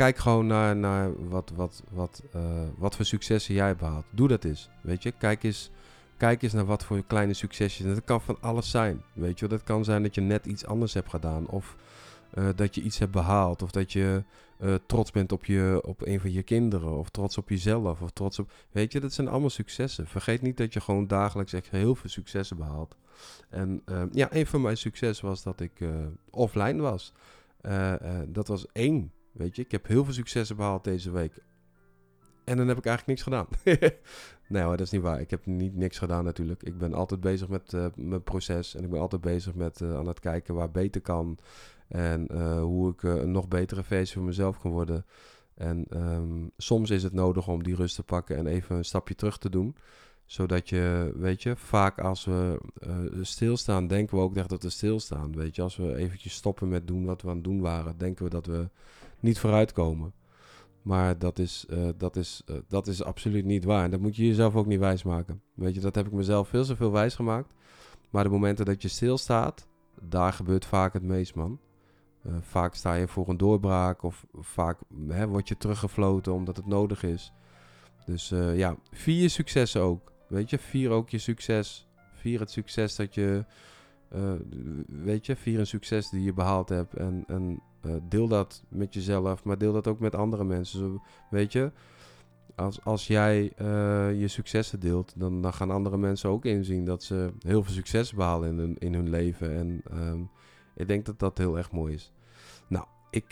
kijk 0.01 0.19
gewoon 0.19 0.47
naar, 0.47 0.77
naar 0.77 1.29
wat, 1.29 1.53
wat, 1.55 1.83
wat, 1.91 2.23
eh, 2.33 2.43
wat 2.77 2.97
voor 2.97 3.05
successen 3.05 3.55
jij 3.55 3.67
hebt 3.67 3.79
behaald. 3.79 4.05
Doe 4.11 4.29
dat 4.29 4.45
eens, 4.45 4.71
weet 4.83 5.03
je. 5.03 5.13
Kijk 5.19 5.43
eens, 5.43 5.71
kijk 6.17 6.43
eens 6.43 6.53
naar 6.53 6.65
wat 6.65 6.85
voor 6.85 7.05
kleine 7.07 7.35
succesjes. 7.35 7.87
Dat 7.87 8.05
kan 8.05 8.21
van 8.21 8.37
alles 8.41 8.71
zijn, 8.71 9.03
weet 9.13 9.39
je. 9.39 9.49
Dat 9.49 9.63
kan 9.63 9.85
zijn 9.85 10.03
dat 10.03 10.15
je 10.15 10.21
net 10.21 10.47
iets 10.47 10.67
anders 10.67 10.95
hebt 10.95 11.09
gedaan. 11.09 11.49
Of 11.49 11.77
eh, 12.31 12.49
dat 12.57 12.75
je 12.75 12.83
iets 12.83 12.99
hebt 12.99 13.13
behaald. 13.13 13.63
Of 13.63 13.71
dat 13.71 13.93
je 13.93 14.23
eh, 14.59 14.75
trots 14.87 15.11
bent 15.11 15.33
op, 15.33 15.45
je, 15.45 15.81
op 15.85 16.07
een 16.07 16.21
van 16.21 16.33
je 16.33 16.43
kinderen. 16.43 16.99
Of 16.99 17.09
trots 17.11 17.39
op 17.39 17.49
jezelf. 17.49 18.01
Of 18.01 18.11
trots 18.11 18.39
op... 18.39 18.53
Weet 18.71 18.93
je, 18.93 19.01
dat 19.01 19.13
zijn 19.13 19.29
allemaal 19.29 19.51
successen. 19.51 20.07
Vergeet 20.07 20.43
niet 20.43 20.57
dat 20.57 20.73
je 20.73 20.81
gewoon 20.81 21.07
dagelijks 21.07 21.53
echt 21.53 21.71
heel 21.71 21.95
veel 21.95 22.11
successen 22.11 22.57
behaalt. 22.57 22.97
En 23.49 23.83
ja, 24.13 24.29
een 24.35 24.47
van 24.47 24.61
mijn 24.61 24.77
successen 24.77 25.27
was 25.27 25.43
dat 25.43 25.61
ik 25.61 25.73
offline 26.31 26.81
was. 26.81 27.13
Dat 28.29 28.49
was 28.49 28.67
één, 28.73 29.13
weet 29.33 29.57
je. 29.57 29.63
Ik 29.63 29.71
heb 29.71 29.87
heel 29.87 30.05
veel 30.05 30.15
successen 30.15 30.57
behaald 30.57 30.85
deze 30.85 31.11
week. 31.11 31.43
En 32.51 32.57
dan 32.57 32.69
heb 32.69 32.79
ik 32.79 32.87
eigenlijk 32.87 33.07
niks 33.07 33.23
gedaan. 33.23 33.47
nee 34.49 34.63
hoor, 34.63 34.77
dat 34.77 34.87
is 34.87 34.93
niet 34.93 35.03
waar. 35.03 35.21
Ik 35.21 35.31
heb 35.31 35.47
niet 35.47 35.77
niks 35.77 35.99
gedaan 35.99 36.25
natuurlijk. 36.25 36.63
Ik 36.63 36.79
ben 36.79 36.95
altijd 36.95 37.21
bezig 37.21 37.49
met 37.49 37.73
eh, 37.73 37.87
mijn 37.95 38.23
proces. 38.23 38.75
En 38.75 38.85
ik 38.85 38.91
ben 38.91 39.01
altijd 39.01 39.21
bezig 39.21 39.55
met 39.55 39.81
eh, 39.81 39.97
aan 39.97 40.07
het 40.07 40.21
kijken 40.21 40.55
waar 40.55 40.71
beter 40.71 41.01
kan. 41.01 41.39
En 41.89 42.27
eh, 42.27 42.61
hoe 42.61 42.93
ik 42.93 43.03
een 43.03 43.31
nog 43.31 43.49
betere 43.49 43.83
versie 43.83 44.17
van 44.17 44.25
mezelf 44.25 44.59
kan 44.59 44.71
worden. 44.71 45.05
En 45.55 45.87
ehm, 45.89 46.47
soms 46.57 46.91
is 46.91 47.03
het 47.03 47.13
nodig 47.13 47.49
om 47.49 47.63
die 47.63 47.75
rust 47.75 47.95
te 47.95 48.03
pakken 48.03 48.37
en 48.37 48.47
even 48.47 48.77
een 48.77 48.85
stapje 48.85 49.15
terug 49.15 49.39
te 49.39 49.51
doen. 49.51 49.77
Zodat 50.25 50.69
je, 50.69 51.13
weet 51.17 51.43
je, 51.43 51.57
vaak 51.57 51.99
als 51.99 52.25
we 52.25 52.61
stilstaan, 53.21 53.87
denken 53.87 54.17
we 54.17 54.23
ook 54.23 54.37
echt 54.37 54.49
dat 54.49 54.63
we 54.63 54.71
stilstaan. 54.71 55.37
Weet 55.37 55.57
je, 55.57 55.63
als 55.63 55.77
we 55.77 55.97
eventjes 55.97 56.35
stoppen 56.35 56.69
met 56.69 56.87
doen 56.87 57.05
wat 57.05 57.23
we 57.23 57.29
aan 57.29 57.35
het 57.35 57.45
doen 57.45 57.61
waren, 57.61 57.99
denken 57.99 58.25
we 58.25 58.31
dat 58.31 58.47
we 58.47 58.69
niet 59.21 59.39
vooruitkomen. 59.39 60.13
Maar 60.83 61.19
dat 61.19 61.39
is, 61.39 61.65
eh, 61.69 61.89
dat, 61.97 62.17
is, 62.17 62.43
eh, 62.47 62.57
dat 62.69 62.87
is 62.87 63.03
absoluut 63.03 63.45
niet 63.45 63.65
waar. 63.65 63.85
En 63.85 63.91
dat 63.91 64.01
moet 64.01 64.17
je 64.17 64.27
jezelf 64.27 64.55
ook 64.55 64.67
niet 64.67 64.79
wijsmaken. 64.79 65.43
Weet 65.55 65.75
je, 65.75 65.81
dat 65.81 65.95
heb 65.95 66.07
ik 66.07 66.13
mezelf 66.13 66.49
veel 66.49 66.65
te 66.65 66.77
veel 66.77 66.93
wijs 66.93 67.15
gemaakt. 67.15 67.53
Maar 68.11 68.25
de 68.25 68.31
momenten 68.31 68.65
dat 68.65 68.83
je 68.83 68.89
stilstaat, 68.89 69.69
daar 70.01 70.33
gebeurt 70.33 70.65
vaak 70.65 70.93
het 70.93 71.03
meest, 71.03 71.35
man. 71.35 71.61
Eh, 72.23 72.33
vaak 72.41 72.75
sta 72.75 72.95
je 72.95 73.09
voor 73.09 73.29
een 73.29 73.37
doorbraak 73.37 74.03
of 74.03 74.27
vaak 74.33 74.79
hè, 75.09 75.27
word 75.27 75.49
je 75.49 75.57
teruggefloten 75.57 76.33
omdat 76.33 76.57
het 76.57 76.67
nodig 76.67 77.03
is. 77.03 77.33
Dus 78.07 78.29
ja, 78.55 78.77
vier 78.91 79.23
je 79.23 79.29
successen 79.29 79.81
ook. 79.81 80.13
Weet 80.29 80.51
je, 80.51 80.59
vier 80.59 80.91
ook 80.91 81.11
je 81.11 81.19
succes. 81.19 81.89
Vier 82.15 82.41
het 82.41 82.51
succes 82.51 82.97
dat 82.97 83.15
je, 83.15 83.45
eh, 84.11 84.33
weet 84.87 85.27
je, 85.27 85.37
vier 85.37 85.59
een 85.59 85.67
succes 85.67 86.11
die 86.11 86.23
je 86.23 86.33
behaald 86.33 86.69
hebt. 86.69 86.95
En, 86.95 87.61
eh, 87.81 87.93
deel 88.09 88.29
dat 88.29 88.65
met 88.69 88.95
jezelf, 88.95 89.45
maar 89.45 89.59
deel 89.59 89.73
dat 89.73 89.87
ook 89.87 89.99
met 89.99 90.15
andere 90.15 90.45
mensen. 90.45 90.79
Zo, 90.79 91.03
weet 91.31 91.53
je, 91.53 91.73
als, 92.55 92.85
als 92.85 93.07
jij 93.07 93.53
eh, 93.57 94.21
je 94.21 94.29
successen 94.29 94.81
deelt, 94.81 95.13
dan, 95.17 95.43
dan 95.43 95.53
gaan 95.53 95.71
andere 95.71 95.97
mensen 95.97 96.31
ook 96.31 96.45
inzien 96.45 96.85
dat 96.85 97.03
ze 97.03 97.33
heel 97.39 97.63
veel 97.63 97.75
succes 97.75 98.13
behalen 98.13 98.49
in 98.49 98.59
hun, 98.59 98.79
in 98.79 98.95
hun 98.95 99.11
leven. 99.11 99.57
En 99.57 99.83
ehm, 99.91 100.21
ik 100.75 100.89
denk 100.89 101.07
dat 101.07 101.19
dat 101.19 101.39
heel 101.39 101.59
erg 101.59 101.73
mooi 101.73 101.95
is. 101.95 102.13
Nou, 102.69 102.85
ik 103.11 103.31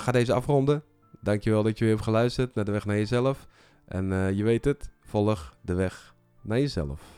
ga 0.00 0.12
deze 0.12 0.32
afronden. 0.32 0.82
Dankjewel 1.20 1.62
dat 1.62 1.78
je 1.78 1.84
weer 1.84 1.92
hebt 1.92 2.06
geluisterd 2.06 2.54
naar 2.54 2.64
de 2.64 2.70
weg 2.70 2.84
naar 2.84 2.96
jezelf. 2.96 3.48
En 3.84 4.34
je 4.36 4.44
weet 4.44 4.64
het, 4.64 4.90
volg 5.00 5.56
de 5.60 5.74
weg 5.74 6.14
naar 6.42 6.58
jezelf. 6.58 7.15